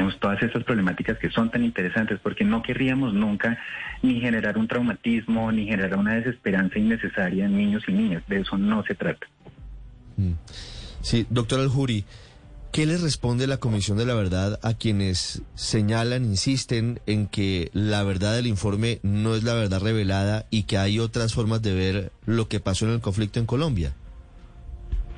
tenemos 0.00 0.18
todas 0.18 0.42
estas 0.42 0.64
problemáticas 0.64 1.18
que 1.18 1.28
son 1.28 1.50
tan 1.50 1.62
interesantes 1.62 2.18
porque 2.22 2.42
no 2.42 2.62
querríamos 2.62 3.12
nunca 3.12 3.58
ni 4.02 4.18
generar 4.18 4.56
un 4.56 4.66
traumatismo 4.66 5.52
ni 5.52 5.66
generar 5.66 5.98
una 5.98 6.14
desesperanza 6.14 6.78
innecesaria 6.78 7.44
en 7.44 7.54
niños 7.54 7.82
y 7.86 7.92
niñas. 7.92 8.22
De 8.26 8.40
eso 8.40 8.56
no 8.56 8.82
se 8.84 8.94
trata. 8.94 9.26
Mm. 10.16 10.32
Sí, 11.02 11.26
doctor 11.28 11.60
Aljuri, 11.60 12.06
¿qué 12.72 12.86
le 12.86 12.96
responde 12.96 13.46
la 13.46 13.58
Comisión 13.58 13.98
de 13.98 14.06
la 14.06 14.14
Verdad 14.14 14.58
a 14.62 14.72
quienes 14.72 15.42
señalan, 15.54 16.24
insisten 16.24 17.00
en 17.06 17.26
que 17.26 17.68
la 17.74 18.02
verdad 18.02 18.34
del 18.34 18.46
informe 18.46 19.00
no 19.02 19.34
es 19.34 19.44
la 19.44 19.52
verdad 19.52 19.82
revelada 19.82 20.46
y 20.48 20.62
que 20.62 20.78
hay 20.78 20.98
otras 20.98 21.34
formas 21.34 21.60
de 21.60 21.74
ver 21.74 22.12
lo 22.24 22.48
que 22.48 22.58
pasó 22.58 22.86
en 22.86 22.92
el 22.92 23.00
conflicto 23.02 23.38
en 23.38 23.44
Colombia? 23.44 23.92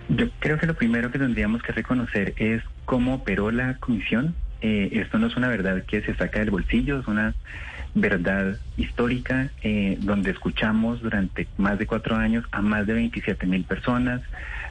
Yo 0.08 0.26
creo 0.40 0.58
que 0.58 0.66
lo 0.66 0.74
primero 0.74 1.12
que 1.12 1.20
tendríamos 1.20 1.62
que 1.62 1.70
reconocer 1.70 2.34
es 2.36 2.64
cómo 2.84 3.14
operó 3.14 3.52
la 3.52 3.78
comisión 3.78 4.34
eh, 4.62 4.90
esto 4.92 5.18
no 5.18 5.26
es 5.26 5.36
una 5.36 5.48
verdad 5.48 5.82
que 5.82 6.02
se 6.02 6.14
saca 6.14 6.38
del 6.38 6.52
bolsillo, 6.52 7.00
es 7.00 7.08
una 7.08 7.34
verdad 7.94 8.56
histórica 8.76 9.50
eh, 9.62 9.98
donde 10.00 10.30
escuchamos 10.30 11.02
durante 11.02 11.48
más 11.58 11.78
de 11.78 11.86
cuatro 11.86 12.16
años 12.16 12.44
a 12.52 12.62
más 12.62 12.86
de 12.86 12.94
27 12.94 13.44
mil 13.46 13.64
personas, 13.64 14.22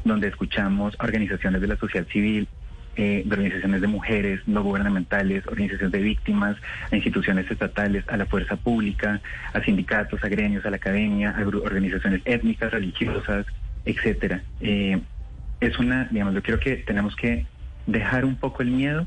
donde 0.05 0.29
escuchamos 0.29 0.95
organizaciones 0.99 1.59
de 1.59 1.67
la 1.67 1.75
sociedad 1.75 2.07
civil, 2.07 2.47
eh, 2.95 3.25
organizaciones 3.29 3.81
de 3.81 3.87
mujeres 3.87 4.39
no 4.47 4.63
gubernamentales, 4.63 5.45
organizaciones 5.45 5.91
de 5.91 5.99
víctimas, 5.99 6.55
a 6.89 6.95
instituciones 6.95 7.51
estatales, 7.51 8.05
a 8.07 8.15
la 8.15 8.25
fuerza 8.25 8.55
pública, 8.55 9.19
a 9.53 9.61
sindicatos, 9.61 10.23
a 10.23 10.29
gremios, 10.29 10.65
a 10.65 10.69
la 10.69 10.77
academia, 10.77 11.35
a 11.37 11.41
organizaciones 11.45 12.21
étnicas, 12.23 12.71
religiosas, 12.71 13.45
etcétera. 13.83 14.41
es 14.61 15.79
una, 15.79 16.05
digamos, 16.11 16.33
yo 16.33 16.41
creo 16.41 16.59
que 16.59 16.77
tenemos 16.77 17.15
que 17.15 17.45
dejar 17.87 18.23
un 18.23 18.35
poco 18.35 18.63
el 18.63 18.71
miedo 18.71 19.05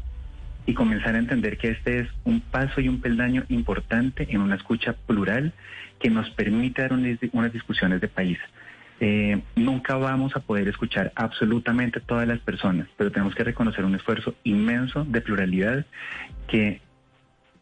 y 0.67 0.75
comenzar 0.75 1.15
a 1.15 1.19
entender 1.19 1.59
que 1.59 1.71
este 1.71 2.01
es 2.01 2.09
un 2.25 2.41
paso 2.41 2.81
y 2.81 2.89
un 2.89 3.01
peldaño 3.01 3.45
importante 3.49 4.27
en 4.31 4.41
una 4.41 4.57
escucha 4.57 4.95
plural 4.95 5.53
que 6.01 6.11
nos 6.11 6.31
permite 6.31 6.83
dar 6.83 6.93
unas, 6.93 7.53
discusiones 7.53 8.01
de 8.01 8.09
país. 8.09 8.39
Eh, 9.01 9.43
nunca 9.57 9.97
vamos 9.97 10.37
a 10.37 10.41
poder 10.41 10.69
escuchar 10.69 11.13
absolutamente 11.17 12.01
todas 12.01 12.27
las 12.29 12.39
personas, 12.39 12.89
pero 12.97 13.11
tenemos 13.11 13.35
que 13.35 13.45
reconocer 13.45 13.85
un 13.85 13.95
esfuerzo 13.95 14.35
inmenso 14.45 15.05
de 15.05 15.21
pluralidad 15.21 15.85
que 16.47 16.81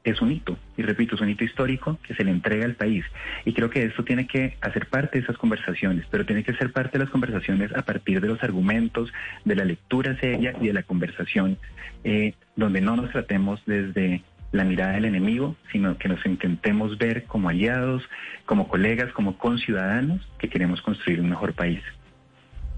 es 0.05 0.21
un 0.21 0.33
hito, 0.33 0.59
y 0.77 0.83
repito, 0.83 1.15
es 1.15 1.21
un 1.21 1.29
hito 1.29 1.45
histórico 1.45 1.99
que 2.07 2.15
se 2.15 2.25
le 2.25 2.31
entrega 2.31 2.65
al 2.65 2.75
país. 2.75 3.05
Y 3.45 3.53
creo 3.53 3.71
que 3.71 3.85
esto 3.85 4.05
tiene 4.05 4.27
que 4.27 4.57
hacer 4.61 4.87
parte 4.87 5.19
de 5.19 5.25
esas 5.25 5.39
conversaciones, 5.39 6.07
pero 6.11 6.27
tiene 6.27 6.43
que 6.43 6.55
ser 6.55 6.73
parte 6.73 6.99
de 6.99 7.05
las 7.05 7.11
conversaciones 7.11 7.75
a 7.75 7.83
partir 7.83 8.21
de 8.21 8.29
los 8.29 8.43
argumentos, 8.43 9.13
de 9.45 9.57
la 9.57 9.65
lectura 9.65 10.19
seria 10.19 10.55
y 10.61 10.67
de 10.67 10.73
la 10.73 10.83
conversación, 10.83 11.59
eh, 12.05 12.35
donde 12.57 12.81
no 12.81 12.97
nos 12.97 13.11
tratemos 13.11 13.63
desde 13.67 14.23
la 14.51 14.65
mirada 14.65 14.93
del 14.93 15.07
enemigo, 15.07 15.57
sino 15.71 15.97
que 15.97 16.09
nos 16.09 16.25
intentemos 16.27 16.99
ver 16.99 17.25
como 17.25 17.49
aliados, 17.49 18.03
como 18.45 18.69
colegas, 18.69 19.13
como 19.13 19.39
conciudadanos 19.39 20.29
que 20.39 20.49
queremos 20.49 20.83
construir 20.83 21.21
un 21.21 21.31
mejor 21.31 21.55
país. 21.55 21.81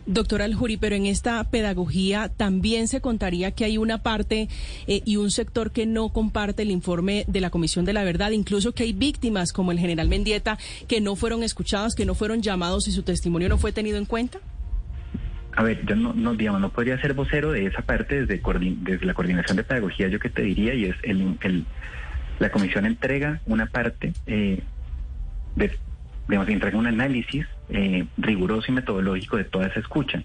Doctor 0.07 0.43
Aljuri, 0.43 0.77
pero 0.77 0.97
en 0.97 1.07
esta 1.07 1.43
pedagogía 1.45 2.29
también 2.29 2.89
se 2.89 3.01
contaría 3.01 3.53
que 3.53 3.65
hay 3.65 3.79
una 3.79 4.03
parte 4.03 4.49
eh, 4.87 5.03
y 5.05 5.17
un 5.17 5.31
sector 5.31 5.71
que 5.71 5.87
no 5.87 6.11
comparte 6.11 6.63
el 6.63 6.71
informe 6.71 7.25
de 7.27 7.41
la 7.41 7.51
Comisión 7.51 7.85
de 7.85 7.93
la 7.93 8.05
Verdad, 8.05 8.31
incluso 8.31 8.73
que 8.73 8.83
hay 8.83 8.93
víctimas 8.93 9.53
como 9.53 9.73
el 9.73 9.79
general 9.79 10.09
Mendieta 10.09 10.59
que 10.89 11.01
no 11.01 11.17
fueron 11.17 11.43
escuchados, 11.43 11.95
que 11.95 12.07
no 12.07 12.15
fueron 12.15 12.43
llamados 12.43 12.89
y 12.89 12.93
su 12.93 13.03
testimonio 13.03 13.49
no 13.49 13.59
fue 13.59 13.73
tenido 13.73 13.99
en 13.99 14.05
cuenta. 14.05 14.39
A 15.57 15.63
ver, 15.63 15.87
yo 15.87 15.95
no, 15.95 16.13
no, 16.13 16.35
digamos, 16.35 16.61
no 16.61 16.71
podría 16.71 17.01
ser 17.01 17.15
vocero 17.15 17.53
de 17.53 17.67
esa 17.67 17.83
parte 17.83 18.27
desde, 18.27 18.43
desde 18.83 19.07
la 19.07 19.15
coordinación 19.15 19.57
de 19.57 19.65
pedagogía, 19.65 20.09
yo 20.09 20.19
que 20.19 20.29
te 20.29 20.43
diría, 20.43 20.75
y 20.75 20.87
es 20.87 20.97
el, 21.05 21.39
el 21.43 21.65
la 22.39 22.51
comisión 22.51 22.85
entrega 22.85 23.41
una 23.47 23.67
parte 23.67 24.13
eh, 24.27 24.61
de 25.55 25.79
digamos, 26.29 26.49
entrega 26.49 26.79
un 26.79 26.87
análisis 26.87 27.47
eh, 27.69 28.07
riguroso 28.17 28.71
y 28.71 28.75
metodológico 28.75 29.37
de 29.37 29.45
toda 29.45 29.67
esa 29.67 29.81
escucha. 29.81 30.23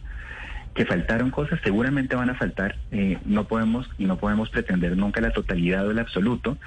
Que 0.73 0.86
faltaron 0.86 1.32
cosas, 1.32 1.60
seguramente 1.63 2.15
van 2.15 2.30
a 2.30 2.36
faltar, 2.36 2.75
eh, 2.91 3.17
no 3.25 3.45
podemos 3.45 3.89
y 3.97 4.06
no 4.06 4.17
podemos 4.17 4.49
pretender 4.49 4.95
nunca 4.95 5.19
la 5.19 5.32
totalidad 5.32 5.86
o 5.88 5.91
el 5.91 5.99
absoluto, 5.99 6.58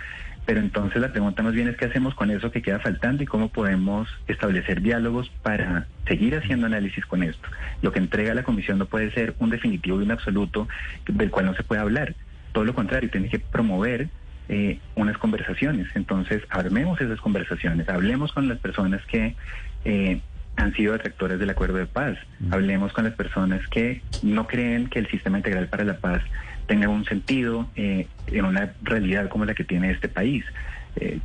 pero 0.45 0.59
entonces 0.59 1.01
la 1.01 1.13
pregunta 1.13 1.43
más 1.43 1.53
bien 1.53 1.69
es 1.69 1.77
qué 1.77 1.85
hacemos 1.85 2.15
con 2.15 2.31
eso 2.31 2.51
que 2.51 2.63
queda 2.63 2.81
faltando 2.81 3.23
y 3.23 3.27
cómo 3.27 3.49
podemos 3.49 4.09
establecer 4.27 4.83
diálogos 4.83 5.31
para 5.43 5.87
seguir 6.07 6.35
haciendo 6.35 6.67
análisis 6.67 7.07
con 7.07 7.23
esto. 7.23 7.49
Lo 7.81 7.93
que 7.93 8.01
entrega 8.01 8.35
la 8.35 8.43
comisión 8.43 8.79
no 8.79 8.87
puede 8.87 9.13
ser 9.13 9.35
un 9.39 9.51
definitivo 9.51 10.01
y 10.01 10.05
un 10.05 10.11
absoluto 10.11 10.67
del 11.07 11.31
cual 11.31 11.47
no 11.47 11.55
se 11.55 11.63
puede 11.63 11.81
hablar. 11.81 12.15
Todo 12.53 12.65
lo 12.65 12.75
contrario, 12.75 13.09
tiene 13.09 13.29
que 13.29 13.39
promover 13.39 14.09
eh, 14.49 14.81
unas 14.97 15.17
conversaciones. 15.19 15.87
Entonces, 15.95 16.43
armemos 16.51 17.01
esas 17.01 17.21
conversaciones, 17.21 17.89
hablemos 17.89 18.33
con 18.33 18.49
las 18.49 18.59
personas 18.59 19.01
que 19.07 19.37
eh, 19.85 20.21
han 20.57 20.75
sido 20.75 20.93
detractores 20.93 21.39
del 21.39 21.51
acuerdo 21.51 21.79
de 21.79 21.87
paz, 21.87 22.19
hablemos 22.51 22.93
con 22.93 23.05
las 23.05 23.15
personas 23.15 23.67
que 23.69 24.03
no 24.23 24.47
creen 24.47 24.89
que 24.89 24.99
el 24.99 25.09
sistema 25.09 25.39
integral 25.39 25.69
para 25.69 25.85
la 25.85 25.97
paz 25.97 26.23
tenga 26.67 26.89
un 26.89 27.05
sentido 27.05 27.69
eh, 27.75 28.07
en 28.27 28.45
una 28.45 28.73
realidad 28.83 29.29
como 29.29 29.45
la 29.45 29.55
que 29.55 29.65
tiene 29.65 29.91
este 29.91 30.09
país. 30.09 30.45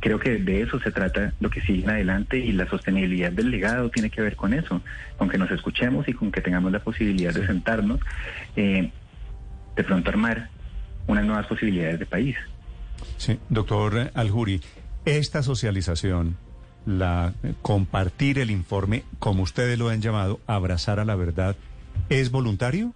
creo 0.00 0.18
que 0.18 0.38
de 0.38 0.62
eso 0.62 0.80
se 0.80 0.90
trata 0.90 1.32
lo 1.40 1.50
que 1.50 1.60
sigue 1.60 1.84
en 1.84 1.90
adelante 1.90 2.38
y 2.38 2.52
la 2.52 2.68
sostenibilidad 2.68 3.30
del 3.30 3.50
legado 3.50 3.90
tiene 3.90 4.08
que 4.10 4.22
ver 4.22 4.34
con 4.34 4.54
eso, 4.54 4.80
con 5.18 5.28
que 5.28 5.38
nos 5.38 5.50
escuchemos 5.50 6.08
y 6.08 6.14
con 6.14 6.32
que 6.32 6.40
tengamos 6.40 6.72
la 6.72 6.80
posibilidad 6.80 7.34
de 7.34 7.46
sentarnos, 7.46 8.00
de 8.56 8.90
pronto 9.84 10.10
armar 10.10 10.48
unas 11.06 11.24
nuevas 11.24 11.46
posibilidades 11.46 11.98
de 11.98 12.06
país. 12.06 12.36
Sí, 13.16 13.38
doctor 13.48 14.10
Aljuri, 14.14 14.60
esta 15.04 15.42
socialización, 15.42 16.36
la 16.88 17.34
compartir 17.60 18.38
el 18.38 18.50
informe, 18.50 19.04
como 19.18 19.42
ustedes 19.42 19.78
lo 19.78 19.90
han 19.90 20.00
llamado, 20.00 20.40
abrazar 20.46 21.00
a 21.00 21.04
la 21.04 21.16
verdad, 21.16 21.54
¿es 22.08 22.30
voluntario? 22.30 22.94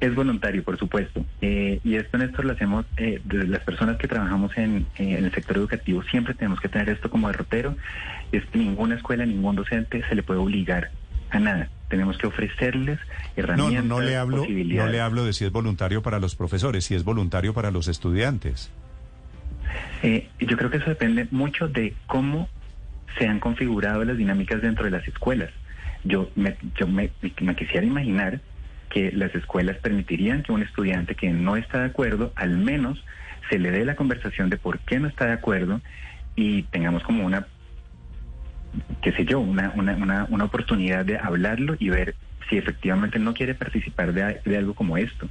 Es 0.00 0.14
voluntario, 0.14 0.62
por 0.62 0.78
supuesto. 0.78 1.24
Eh, 1.40 1.80
y 1.84 1.96
esto, 1.96 2.18
Néstor, 2.18 2.44
lo 2.44 2.52
hacemos 2.52 2.86
eh, 2.96 3.20
las 3.28 3.62
personas 3.64 3.98
que 3.98 4.08
trabajamos 4.08 4.56
en, 4.56 4.86
en, 4.96 5.24
el 5.24 5.32
sector 5.32 5.56
educativo. 5.56 6.02
Siempre 6.04 6.34
tenemos 6.34 6.60
que 6.60 6.68
tener 6.68 6.88
esto 6.88 7.10
como 7.10 7.28
derrotero. 7.28 7.76
Es 8.32 8.44
que 8.46 8.58
ninguna 8.58 8.94
escuela, 8.94 9.26
ningún 9.26 9.56
docente 9.56 10.02
se 10.08 10.14
le 10.14 10.22
puede 10.22 10.40
obligar 10.40 10.90
a 11.30 11.38
nada. 11.38 11.68
Tenemos 11.88 12.16
que 12.18 12.26
ofrecerles 12.26 12.98
herramientas. 13.36 13.84
No, 13.84 13.96
no, 13.96 14.00
le 14.00 14.16
hablo, 14.16 14.46
no 14.48 14.86
le 14.86 15.00
hablo 15.00 15.24
de 15.24 15.32
si 15.32 15.44
es 15.44 15.52
voluntario 15.52 16.02
para 16.02 16.18
los 16.18 16.34
profesores, 16.34 16.84
si 16.84 16.94
es 16.94 17.04
voluntario 17.04 17.52
para 17.52 17.70
los 17.70 17.88
estudiantes. 17.88 18.70
Eh, 20.02 20.28
yo 20.38 20.56
creo 20.56 20.70
que 20.70 20.78
eso 20.78 20.90
depende 20.90 21.26
mucho 21.30 21.68
de 21.68 21.94
cómo 22.06 22.48
se 23.18 23.26
han 23.26 23.40
configurado 23.40 24.04
las 24.04 24.16
dinámicas 24.16 24.62
dentro 24.62 24.84
de 24.84 24.90
las 24.90 25.06
escuelas. 25.06 25.50
Yo 26.04 26.30
me, 26.36 26.56
yo 26.76 26.86
me, 26.86 27.10
quisiera 27.56 27.84
imaginar 27.84 28.40
que 28.90 29.10
las 29.12 29.34
escuelas 29.34 29.76
permitirían 29.78 30.42
que 30.42 30.52
un 30.52 30.62
estudiante 30.62 31.14
que 31.14 31.30
no 31.30 31.56
está 31.56 31.80
de 31.80 31.86
acuerdo, 31.86 32.32
al 32.36 32.56
menos 32.56 33.04
se 33.50 33.58
le 33.58 33.70
dé 33.70 33.84
la 33.84 33.96
conversación 33.96 34.50
de 34.50 34.56
por 34.56 34.78
qué 34.80 34.98
no 34.98 35.08
está 35.08 35.26
de 35.26 35.32
acuerdo 35.32 35.80
y 36.34 36.62
tengamos 36.64 37.02
como 37.02 37.24
una, 37.24 37.46
qué 39.02 39.12
sé 39.12 39.24
yo, 39.24 39.40
una, 39.40 39.72
una, 39.74 40.26
una, 40.30 40.44
oportunidad 40.44 41.04
de 41.04 41.18
hablarlo 41.18 41.76
y 41.78 41.88
ver 41.88 42.14
si 42.48 42.56
efectivamente 42.56 43.18
no 43.18 43.34
quiere 43.34 43.54
participar 43.54 44.12
de, 44.12 44.56
algo 44.56 44.74
como 44.74 44.96
esto. 44.96 45.28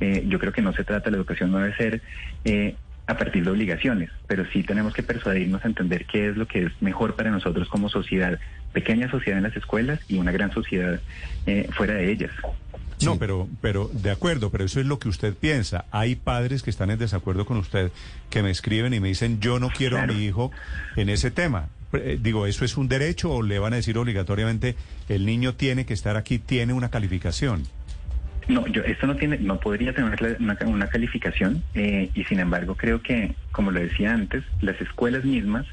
Eh, 0.00 0.24
yo 0.28 0.38
creo 0.38 0.52
que 0.52 0.62
no 0.62 0.72
se 0.72 0.84
trata, 0.84 1.10
la 1.10 1.16
educación 1.16 1.52
no 1.52 1.58
debe 1.58 1.76
ser 1.76 2.02
eh, 2.44 2.74
a 3.06 3.16
partir 3.16 3.44
de 3.44 3.50
obligaciones, 3.50 4.10
pero 4.26 4.44
sí 4.52 4.62
tenemos 4.62 4.92
que 4.92 5.02
persuadirnos 5.02 5.64
a 5.64 5.68
entender 5.68 6.06
qué 6.06 6.28
es 6.28 6.36
lo 6.36 6.46
que 6.46 6.64
es 6.64 6.72
mejor 6.80 7.14
para 7.14 7.30
nosotros 7.30 7.68
como 7.68 7.88
sociedad, 7.88 8.38
pequeña 8.72 9.10
sociedad 9.10 9.38
en 9.38 9.44
las 9.44 9.56
escuelas 9.56 10.00
y 10.08 10.18
una 10.18 10.32
gran 10.32 10.52
sociedad 10.52 11.00
eh, 11.46 11.68
fuera 11.72 11.94
de 11.94 12.10
ellas. 12.10 12.32
No, 13.04 13.18
pero, 13.18 13.48
pero 13.60 13.90
de 13.92 14.10
acuerdo, 14.10 14.50
pero 14.50 14.64
eso 14.64 14.80
es 14.80 14.86
lo 14.86 14.98
que 14.98 15.08
usted 15.08 15.34
piensa. 15.34 15.84
Hay 15.90 16.16
padres 16.16 16.62
que 16.62 16.70
están 16.70 16.90
en 16.90 16.98
desacuerdo 16.98 17.44
con 17.44 17.58
usted, 17.58 17.92
que 18.30 18.42
me 18.42 18.50
escriben 18.50 18.94
y 18.94 19.00
me 19.00 19.08
dicen, 19.08 19.40
yo 19.40 19.58
no 19.58 19.68
quiero 19.68 19.98
a 19.98 20.06
mi 20.06 20.24
hijo 20.24 20.50
en 20.96 21.10
ese 21.10 21.30
tema. 21.30 21.68
Eh, 21.92 22.18
digo, 22.20 22.46
¿eso 22.46 22.64
es 22.64 22.76
un 22.76 22.88
derecho 22.88 23.30
o 23.30 23.42
le 23.42 23.58
van 23.58 23.74
a 23.74 23.76
decir 23.76 23.98
obligatoriamente, 23.98 24.76
el 25.08 25.26
niño 25.26 25.54
tiene 25.54 25.84
que 25.86 25.94
estar 25.94 26.16
aquí, 26.16 26.38
tiene 26.38 26.72
una 26.72 26.88
calificación? 26.88 27.64
No, 28.48 28.66
yo 28.68 28.82
esto 28.82 29.06
no 29.06 29.16
tiene, 29.16 29.38
no 29.38 29.58
podría 29.58 29.92
tener 29.92 30.38
una, 30.38 30.86
calificación 30.86 31.64
eh, 31.74 32.10
y 32.14 32.24
sin 32.24 32.38
embargo 32.38 32.76
creo 32.76 33.02
que, 33.02 33.34
como 33.50 33.72
lo 33.72 33.80
decía 33.80 34.14
antes, 34.14 34.44
las 34.60 34.80
escuelas 34.80 35.24
mismas 35.24 35.66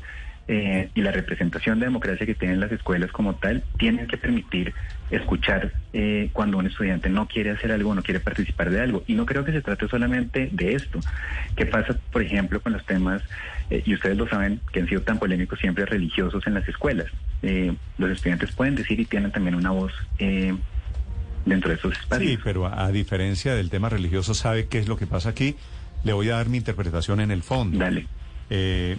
eh, 0.47 0.89
y 0.95 1.01
la 1.01 1.11
representación 1.11 1.79
de 1.79 1.85
democracia 1.85 2.25
que 2.25 2.33
tienen 2.33 2.59
las 2.59 2.71
escuelas 2.71 3.11
como 3.11 3.35
tal 3.35 3.63
tienen 3.77 4.07
que 4.07 4.17
permitir 4.17 4.73
escuchar 5.11 5.71
eh, 5.93 6.29
cuando 6.33 6.57
un 6.57 6.65
estudiante 6.65 7.09
no 7.09 7.27
quiere 7.27 7.51
hacer 7.51 7.71
algo, 7.71 7.93
no 7.93 8.01
quiere 8.01 8.19
participar 8.19 8.71
de 8.71 8.81
algo. 8.81 9.03
Y 9.05 9.13
no 9.13 9.27
creo 9.27 9.45
que 9.45 9.51
se 9.51 9.61
trate 9.61 9.87
solamente 9.87 10.49
de 10.51 10.73
esto. 10.73 10.99
¿Qué 11.55 11.67
pasa, 11.67 11.95
por 12.11 12.23
ejemplo, 12.23 12.59
con 12.59 12.73
los 12.73 12.83
temas, 12.85 13.21
y 13.69 13.93
ustedes 13.93 14.17
lo 14.17 14.27
saben, 14.27 14.59
que 14.71 14.81
han 14.81 14.87
sido 14.87 15.01
tan 15.01 15.19
polémicos 15.19 15.59
siempre 15.59 15.85
religiosos 15.85 16.45
en 16.47 16.55
las 16.55 16.67
escuelas? 16.67 17.07
los 17.97 18.09
estudiantes 18.09 18.53
pueden 18.53 18.75
decir 18.75 18.97
y 19.01 19.05
tienen 19.05 19.29
también 19.29 19.55
una 19.55 19.71
voz 19.71 19.91
dentro 21.45 21.69
de 21.69 21.75
esos 21.75 21.93
espacios. 21.93 22.31
Sí, 22.31 22.39
pero 22.43 22.67
a, 22.67 22.91
diferencia 22.91 23.55
del 23.55 23.69
tema 23.69 23.89
religioso, 23.89 24.33
¿sabe 24.33 24.67
qué 24.67 24.79
es 24.79 24.87
lo 24.87 24.97
que 24.97 25.07
pasa 25.07 25.29
aquí? 25.29 25.55
Le 26.03 26.13
voy 26.13 26.29
a 26.29 26.35
dar 26.35 26.49
mi 26.49 26.57
interpretación 26.57 27.19
en 27.19 27.31
el 27.31 27.43
fondo. 27.43 27.77
Dale. 27.77 28.07
Eh, 28.49 28.97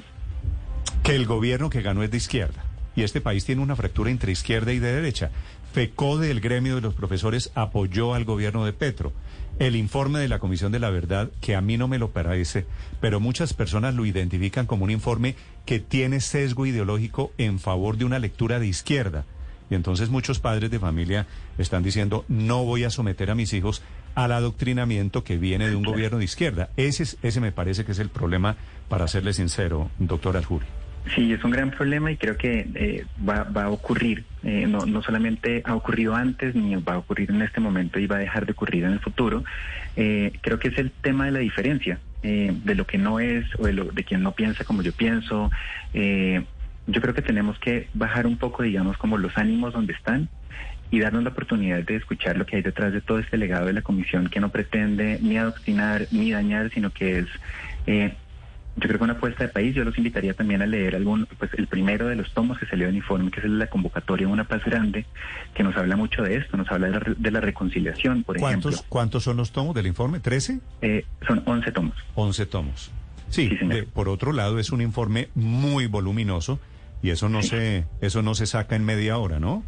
que 1.02 1.14
el 1.14 1.26
gobierno 1.26 1.70
que 1.70 1.82
ganó 1.82 2.02
es 2.02 2.10
de 2.10 2.16
izquierda. 2.16 2.64
Y 2.96 3.02
este 3.02 3.20
país 3.20 3.44
tiene 3.44 3.62
una 3.62 3.76
fractura 3.76 4.10
entre 4.10 4.32
izquierda 4.32 4.72
y 4.72 4.78
de 4.78 4.92
derecha. 4.92 5.30
FECODE, 5.72 6.30
el 6.30 6.40
gremio 6.40 6.76
de 6.76 6.80
los 6.80 6.94
profesores, 6.94 7.50
apoyó 7.54 8.14
al 8.14 8.24
gobierno 8.24 8.64
de 8.64 8.72
Petro. 8.72 9.12
El 9.58 9.76
informe 9.76 10.20
de 10.20 10.28
la 10.28 10.38
Comisión 10.38 10.70
de 10.70 10.78
la 10.78 10.90
Verdad, 10.90 11.30
que 11.40 11.56
a 11.56 11.60
mí 11.60 11.76
no 11.76 11.88
me 11.88 11.98
lo 11.98 12.10
parece, 12.10 12.66
pero 13.00 13.20
muchas 13.20 13.54
personas 13.54 13.94
lo 13.94 14.06
identifican 14.06 14.66
como 14.66 14.84
un 14.84 14.90
informe 14.90 15.34
que 15.66 15.80
tiene 15.80 16.20
sesgo 16.20 16.66
ideológico 16.66 17.32
en 17.38 17.58
favor 17.58 17.96
de 17.96 18.04
una 18.04 18.18
lectura 18.18 18.58
de 18.58 18.68
izquierda. 18.68 19.24
Y 19.70 19.74
entonces 19.74 20.10
muchos 20.10 20.38
padres 20.38 20.70
de 20.70 20.78
familia 20.78 21.26
están 21.58 21.82
diciendo, 21.82 22.24
no 22.28 22.64
voy 22.64 22.84
a 22.84 22.90
someter 22.90 23.30
a 23.30 23.34
mis 23.34 23.52
hijos 23.52 23.82
al 24.14 24.32
adoctrinamiento 24.32 25.24
que 25.24 25.38
viene 25.38 25.68
de 25.68 25.76
un 25.76 25.82
gobierno 25.82 26.18
de 26.18 26.24
izquierda. 26.24 26.70
Ese, 26.76 27.16
ese 27.22 27.40
me 27.40 27.52
parece 27.52 27.84
que 27.84 27.92
es 27.92 27.98
el 27.98 28.08
problema, 28.08 28.56
para 28.88 29.08
serle 29.08 29.32
sincero, 29.32 29.90
doctor 29.98 30.36
Aljuri. 30.36 30.66
Sí, 31.14 31.32
es 31.32 31.44
un 31.44 31.50
gran 31.50 31.70
problema 31.70 32.10
y 32.10 32.16
creo 32.16 32.36
que 32.38 32.66
eh, 32.74 33.04
va, 33.28 33.44
va, 33.44 33.64
a 33.64 33.70
ocurrir. 33.70 34.24
Eh, 34.42 34.66
no, 34.66 34.86
no 34.86 35.02
solamente 35.02 35.62
ha 35.66 35.74
ocurrido 35.74 36.14
antes, 36.14 36.54
ni 36.54 36.74
va 36.76 36.94
a 36.94 36.98
ocurrir 36.98 37.30
en 37.30 37.42
este 37.42 37.60
momento 37.60 37.98
y 37.98 38.06
va 38.06 38.16
a 38.16 38.20
dejar 38.20 38.46
de 38.46 38.52
ocurrir 38.52 38.84
en 38.84 38.92
el 38.92 39.00
futuro. 39.00 39.44
Eh, 39.96 40.32
creo 40.40 40.58
que 40.58 40.68
es 40.68 40.78
el 40.78 40.90
tema 40.90 41.26
de 41.26 41.32
la 41.32 41.40
diferencia, 41.40 41.98
de 42.22 42.74
lo 42.74 42.86
que 42.86 42.96
no 42.96 43.20
es 43.20 43.44
o 43.58 43.66
de, 43.66 43.74
lo, 43.74 43.84
de 43.84 44.02
quien 44.02 44.22
no 44.22 44.32
piensa 44.32 44.64
como 44.64 44.80
yo 44.80 44.92
pienso, 44.92 45.50
yo 46.86 47.00
creo 47.00 47.14
que 47.14 47.22
tenemos 47.22 47.58
que 47.58 47.88
bajar 47.94 48.26
un 48.26 48.36
poco, 48.36 48.62
digamos, 48.62 48.96
como 48.98 49.18
los 49.18 49.36
ánimos 49.38 49.72
donde 49.72 49.92
están 49.92 50.28
y 50.90 51.00
darnos 51.00 51.24
la 51.24 51.30
oportunidad 51.30 51.82
de 51.82 51.96
escuchar 51.96 52.36
lo 52.36 52.46
que 52.46 52.56
hay 52.56 52.62
detrás 52.62 52.92
de 52.92 53.00
todo 53.00 53.18
este 53.18 53.36
legado 53.36 53.66
de 53.66 53.72
la 53.72 53.82
comisión 53.82 54.28
que 54.28 54.40
no 54.40 54.50
pretende 54.50 55.18
ni 55.20 55.38
adoctrinar 55.38 56.06
ni 56.10 56.30
dañar, 56.30 56.70
sino 56.70 56.90
que 56.90 57.20
es, 57.20 57.26
eh, 57.86 58.14
yo 58.76 58.88
creo 58.88 58.98
que 58.98 59.04
una 59.04 59.14
apuesta 59.14 59.44
de 59.44 59.48
país. 59.48 59.74
Yo 59.74 59.84
los 59.84 59.96
invitaría 59.96 60.34
también 60.34 60.60
a 60.62 60.66
leer 60.66 60.94
algún, 60.94 61.26
pues 61.38 61.50
el 61.54 61.68
primero 61.68 62.06
de 62.08 62.16
los 62.16 62.32
tomos 62.32 62.58
que 62.58 62.66
salió 62.66 62.88
en 62.88 62.96
informe, 62.96 63.30
que 63.30 63.40
es 63.40 63.44
de 63.44 63.50
la 63.50 63.68
convocatoria 63.68 64.28
Una 64.28 64.44
Paz 64.44 64.62
Grande, 64.64 65.06
que 65.54 65.62
nos 65.62 65.76
habla 65.76 65.96
mucho 65.96 66.22
de 66.22 66.36
esto, 66.36 66.56
nos 66.56 66.70
habla 66.70 66.90
de 66.90 67.30
la, 67.30 67.40
reconciliación, 67.40 68.24
por 68.24 68.38
¿Cuántos, 68.38 68.74
ejemplo. 68.74 68.88
¿Cuántos 68.88 69.24
son 69.24 69.36
los 69.36 69.52
tomos 69.52 69.74
del 69.74 69.86
informe? 69.86 70.20
¿13? 70.20 70.60
Eh, 70.82 71.04
son 71.26 71.42
11 71.46 71.72
tomos. 71.72 71.96
11 72.14 72.46
tomos. 72.46 72.90
Sí, 73.30 73.50
por 73.92 74.08
otro 74.08 74.32
lado 74.32 74.60
es 74.60 74.70
un 74.70 74.80
informe 74.80 75.28
muy 75.34 75.86
voluminoso 75.86 76.60
y 77.04 77.10
eso 77.10 77.28
no 77.28 77.42
se 77.42 77.84
eso 78.00 78.22
no 78.22 78.34
se 78.34 78.46
saca 78.46 78.76
en 78.76 78.84
media 78.86 79.18
hora, 79.18 79.38
¿no? 79.38 79.62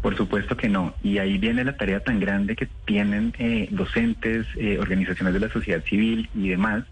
Por 0.00 0.16
supuesto 0.16 0.56
que 0.56 0.70
no. 0.70 0.94
Y 1.02 1.18
ahí 1.18 1.36
viene 1.36 1.62
la 1.62 1.76
tarea 1.76 2.00
tan 2.00 2.18
grande 2.18 2.56
que 2.56 2.66
tienen 2.86 3.34
eh, 3.38 3.68
docentes, 3.70 4.46
eh, 4.56 4.78
organizaciones 4.80 5.34
de 5.34 5.40
la 5.40 5.50
sociedad 5.50 5.84
civil 5.84 6.30
y 6.34 6.48
demás, 6.48 6.84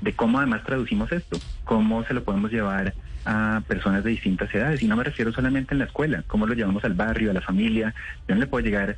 de 0.00 0.12
cómo 0.14 0.38
además 0.38 0.64
traducimos 0.64 1.12
esto, 1.12 1.38
cómo 1.64 2.04
se 2.04 2.14
lo 2.14 2.24
podemos 2.24 2.52
llevar 2.52 2.94
a 3.26 3.62
personas 3.68 4.02
de 4.02 4.10
distintas 4.10 4.54
edades. 4.54 4.82
Y 4.82 4.88
no 4.88 4.96
me 4.96 5.04
refiero 5.04 5.30
solamente 5.32 5.74
en 5.74 5.80
la 5.80 5.86
escuela, 5.86 6.24
cómo 6.26 6.46
lo 6.46 6.54
llevamos 6.54 6.82
al 6.84 6.94
barrio, 6.94 7.30
a 7.30 7.34
la 7.34 7.40
familia. 7.42 7.94
Yo 8.26 8.34
no 8.34 8.40
le 8.40 8.46
puedo 8.46 8.64
llegar, 8.64 8.96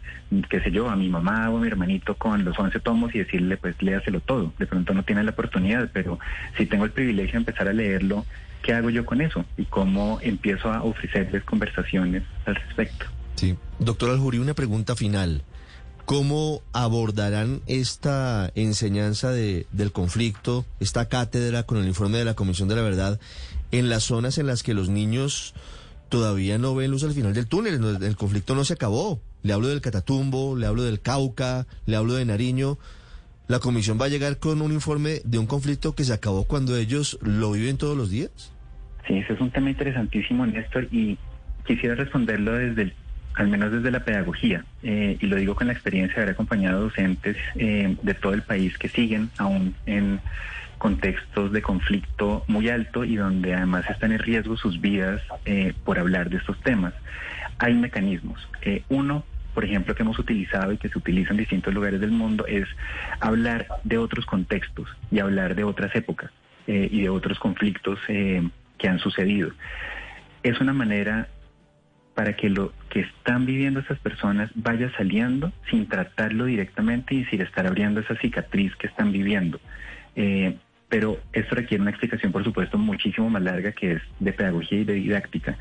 qué 0.49 0.61
sé 0.61 0.71
yo, 0.71 0.89
a 0.89 0.95
mi 0.95 1.09
mamá 1.09 1.51
o 1.51 1.57
a 1.57 1.61
mi 1.61 1.67
hermanito 1.67 2.15
con 2.15 2.45
los 2.45 2.57
11 2.57 2.79
tomos 2.81 3.13
y 3.17 3.19
decirle, 3.19 3.57
pues 3.57 3.81
léaselo 3.83 4.21
todo. 4.21 4.53
De 4.59 4.67
pronto 4.67 4.95
no 4.95 5.03
tiene 5.03 5.25
la 5.25 5.33
oportunidad, 5.33 5.91
pero 5.93 6.21
si 6.57 6.67
tengo 6.67 6.85
el 6.85 6.93
privilegio 6.93 7.33
de 7.33 7.39
empezar 7.39 7.67
a 7.67 7.73
leerlo, 7.73 8.27
¿qué 8.67 8.75
hago 8.75 8.91
yo 8.91 9.07
con 9.07 9.21
eso? 9.21 9.45
Y 9.57 9.65
cómo 9.67 10.19
empiezo 10.21 10.73
a 10.73 10.83
ofrecerles 10.83 11.45
conversaciones 11.45 12.25
al 12.47 12.57
respecto. 12.57 13.07
Sí. 13.37 13.57
Doctor 13.79 14.11
Aljuri, 14.11 14.39
una 14.39 14.55
pregunta 14.55 14.97
final. 14.97 15.43
¿Cómo 16.05 16.63
abordarán 16.73 17.63
esta 17.67 18.51
enseñanza 18.57 19.31
de, 19.31 19.67
del 19.71 19.93
conflicto, 19.93 20.65
esta 20.81 21.09
cátedra 21.09 21.63
con 21.63 21.79
el 21.79 21.87
informe 21.87 22.19
de 22.19 22.25
la 22.25 22.35
Comisión 22.35 22.69
de 22.69 22.75
la 22.75 22.83
Verdad, 22.83 23.21
en 23.71 23.89
las 23.89 24.05
zonas 24.05 24.37
en 24.39 24.49
las 24.49 24.65
que 24.65 24.75
los 24.75 24.89
niños 24.89 25.55
todavía 26.09 26.59
no 26.59 26.75
ven 26.75 26.91
luz 26.91 27.05
al 27.05 27.13
final 27.13 27.35
del 27.35 27.47
túnel? 27.47 28.03
El 28.03 28.17
conflicto 28.17 28.57
no 28.57 28.65
se 28.65 28.75
acabó. 28.75 29.21
Le 29.45 29.53
hablo 29.53 29.69
del 29.69 29.81
Catatumbo, 29.81 30.57
le 30.57 30.67
hablo 30.67 30.83
del 30.83 31.01
Cauca, 31.01 31.69
le 31.87 31.95
hablo 31.95 32.15
de 32.15 32.25
Nariño. 32.25 32.79
¿La 33.47 33.61
comisión 33.61 33.97
va 34.01 34.07
a 34.07 34.09
llegar 34.09 34.39
con 34.41 34.61
un 34.61 34.73
informe 34.73 35.21
de 35.25 35.39
un 35.39 35.47
conflicto 35.47 35.95
que 35.95 36.05
se 36.05 36.13
acabó 36.13 36.45
cuando 36.45 36.77
ellos 36.77 37.17
lo 37.23 37.53
viven 37.53 37.77
todos 37.79 37.97
los 37.97 38.11
días? 38.11 38.56
Sí, 39.07 39.19
ese 39.19 39.35
es 39.35 39.41
un 39.41 39.51
tema 39.51 39.71
interesantísimo, 39.71 40.47
Néstor, 40.47 40.89
y 40.91 41.19
quisiera 41.65 41.95
responderlo 41.95 42.53
desde 42.53 42.93
al 43.37 43.49
menos 43.49 43.71
desde 43.71 43.91
la 43.91 44.01
pedagogía, 44.01 44.65
eh, 44.83 45.19
y 45.21 45.27
lo 45.27 45.37
digo 45.37 45.55
con 45.55 45.67
la 45.67 45.75
experiencia 45.75 46.17
de 46.17 46.23
haber 46.23 46.35
acompañado 46.35 46.81
docentes 46.81 47.37
eh, 47.57 47.95
de 48.03 48.15
todo 48.15 48.33
el 48.33 48.43
país 48.43 48.77
que 48.79 48.89
siguen 48.89 49.31
aún 49.37 49.75
en 49.85 50.21
contextos 50.79 51.53
de 51.53 51.61
conflicto 51.61 52.45
muy 52.49 52.71
alto 52.71 53.05
y 53.05 53.17
donde 53.17 53.55
además 53.55 53.89
están 53.91 54.13
en 54.13 54.21
riesgo 54.21 54.57
sus 54.57 54.81
vidas 54.81 55.23
eh, 55.45 55.75
por 55.85 55.99
hablar 55.99 56.31
de 56.31 56.39
estos 56.39 56.59
temas. 56.63 56.95
Hay 57.59 57.75
mecanismos. 57.75 58.49
uno, 58.89 59.25
por 59.55 59.65
ejemplo, 59.65 59.95
que 59.95 60.03
hemos 60.03 60.19
utilizado 60.19 60.73
y 60.73 60.79
que 60.79 60.89
se 60.89 60.99
utiliza 60.99 61.31
en 61.31 61.39
distintos 61.39 61.73
lugares 61.73 62.01
del 62.01 62.11
mundo 62.11 62.47
es 62.47 62.67
hablar 63.21 63.67
de 63.85 63.99
otros 63.99 64.27
contextos 64.27 64.89
y 65.11 65.19
hablar 65.19 65.55
de 65.55 65.65
otras 65.65 65.95
épocas 65.95 66.31
y 66.67 67.03
de 67.03 67.09
otros 67.09 67.39
conflictos 67.39 67.99
que 68.79 68.89
han 68.89 68.99
sucedido. 68.99 69.51
Es 70.43 70.61
una 70.61 70.73
manera 70.73 71.29
para 72.15 72.35
que 72.35 72.49
lo 72.49 72.73
que 72.89 73.01
están 73.01 73.45
viviendo 73.45 73.81
esas 73.81 73.99
personas 73.99 74.51
vaya 74.55 74.91
saliendo 74.97 75.53
sin 75.71 75.87
tratarlo 75.87 76.47
directamente 76.47 77.15
y 77.15 77.25
sin 77.27 77.43
estar 77.43 77.67
abriendo 77.67 78.01
esa 78.01 78.17
cicatriz 78.17 78.75
que 78.77 78.87
están 78.87 79.13
viviendo. 79.13 79.61
Eh, 80.15 80.57
pero 80.89 81.19
esto 81.33 81.57
requiere 81.57 81.83
una 81.83 81.91
explicación, 81.91 82.33
por 82.33 82.45
supuesto, 82.45 82.79
muchísimo 82.79 83.29
más 83.29 83.43
larga 83.43 83.73
que 83.73 83.93
es 83.93 84.03
de 84.21 84.33
pedagogía 84.33 84.79
y 84.79 84.85
de 84.85 84.95
didáctica. 84.95 85.59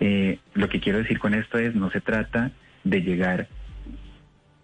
Eh, 0.00 0.38
lo 0.54 0.68
que 0.68 0.80
quiero 0.80 0.98
decir 0.98 1.18
con 1.18 1.34
esto 1.34 1.58
es, 1.58 1.74
no 1.74 1.90
se 1.90 2.00
trata 2.00 2.50
de 2.82 3.02
llegar 3.02 3.46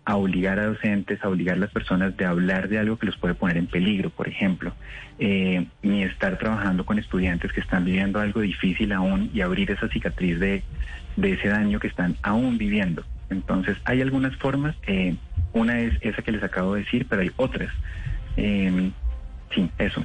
a 0.08 0.16
obligar 0.16 0.58
a 0.58 0.64
docentes, 0.64 1.22
a 1.22 1.28
obligar 1.28 1.56
a 1.56 1.60
las 1.60 1.70
personas 1.70 2.16
de 2.16 2.24
hablar 2.24 2.70
de 2.70 2.78
algo 2.78 2.98
que 2.98 3.04
los 3.04 3.18
puede 3.18 3.34
poner 3.34 3.58
en 3.58 3.66
peligro, 3.66 4.08
por 4.08 4.26
ejemplo, 4.26 4.72
eh, 5.18 5.66
ni 5.82 6.02
estar 6.02 6.38
trabajando 6.38 6.86
con 6.86 6.98
estudiantes 6.98 7.52
que 7.52 7.60
están 7.60 7.84
viviendo 7.84 8.18
algo 8.18 8.40
difícil 8.40 8.92
aún 8.92 9.30
y 9.34 9.42
abrir 9.42 9.70
esa 9.70 9.86
cicatriz 9.88 10.40
de, 10.40 10.62
ese 11.22 11.48
daño 11.48 11.78
que 11.78 11.88
están 11.88 12.16
aún 12.22 12.56
viviendo. 12.56 13.04
Entonces, 13.28 13.76
hay 13.84 14.00
algunas 14.00 14.34
formas, 14.36 14.74
eh, 14.86 15.14
una 15.52 15.78
es 15.78 15.92
esa 16.00 16.22
que 16.22 16.32
les 16.32 16.42
acabo 16.42 16.72
de 16.72 16.84
decir, 16.84 17.06
pero 17.06 17.20
hay 17.20 17.30
otras. 17.36 17.70
Eh, 18.38 18.90
sí, 19.54 19.70
eso. 19.76 20.02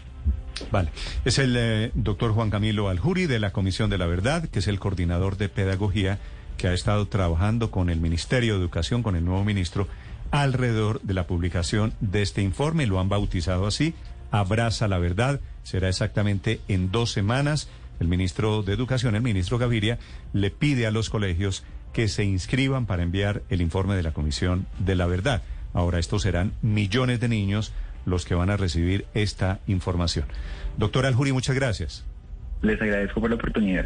Vale. 0.69 0.89
Es 1.23 1.39
el 1.39 1.91
doctor 1.93 2.33
Juan 2.33 2.49
Camilo 2.49 2.89
Aljuri 2.89 3.25
de 3.25 3.39
la 3.39 3.51
Comisión 3.51 3.89
de 3.89 3.97
la 3.97 4.07
Verdad, 4.07 4.49
que 4.49 4.59
es 4.59 4.67
el 4.67 4.79
coordinador 4.79 5.37
de 5.37 5.47
pedagogía 5.47 6.19
que 6.57 6.67
ha 6.67 6.73
estado 6.73 7.07
trabajando 7.07 7.71
con 7.71 7.89
el 7.89 7.99
Ministerio 7.99 8.53
de 8.53 8.61
Educación, 8.61 9.03
con 9.03 9.15
el 9.15 9.25
nuevo 9.25 9.43
ministro, 9.43 9.87
alrededor 10.31 11.01
de 11.01 11.13
la 11.13 11.27
publicación 11.27 11.93
de 11.99 12.21
este 12.21 12.41
informe. 12.41 12.87
Lo 12.87 12.99
han 12.99 13.09
bautizado 13.09 13.67
así, 13.67 13.93
Abraza 14.31 14.87
la 14.87 14.97
Verdad. 14.97 15.39
Será 15.63 15.89
exactamente 15.89 16.59
en 16.67 16.91
dos 16.91 17.11
semanas. 17.11 17.69
El 17.99 18.07
ministro 18.07 18.63
de 18.63 18.73
Educación, 18.73 19.15
el 19.15 19.21
ministro 19.21 19.57
Gaviria, 19.57 19.99
le 20.33 20.49
pide 20.49 20.87
a 20.87 20.91
los 20.91 21.09
colegios 21.09 21.63
que 21.93 22.07
se 22.07 22.23
inscriban 22.23 22.87
para 22.87 23.03
enviar 23.03 23.43
el 23.49 23.61
informe 23.61 23.95
de 23.95 24.03
la 24.03 24.11
Comisión 24.11 24.65
de 24.79 24.95
la 24.95 25.05
Verdad. 25.05 25.43
Ahora 25.73 25.99
estos 25.99 26.23
serán 26.23 26.53
millones 26.61 27.19
de 27.19 27.29
niños 27.29 27.71
los 28.05 28.25
que 28.25 28.35
van 28.35 28.49
a 28.49 28.57
recibir 28.57 29.05
esta 29.13 29.59
información. 29.67 30.25
Doctor 30.77 31.05
Aljuri, 31.05 31.31
muchas 31.31 31.55
gracias. 31.55 32.05
Les 32.61 32.81
agradezco 32.81 33.21
por 33.21 33.29
la 33.29 33.35
oportunidad. 33.35 33.85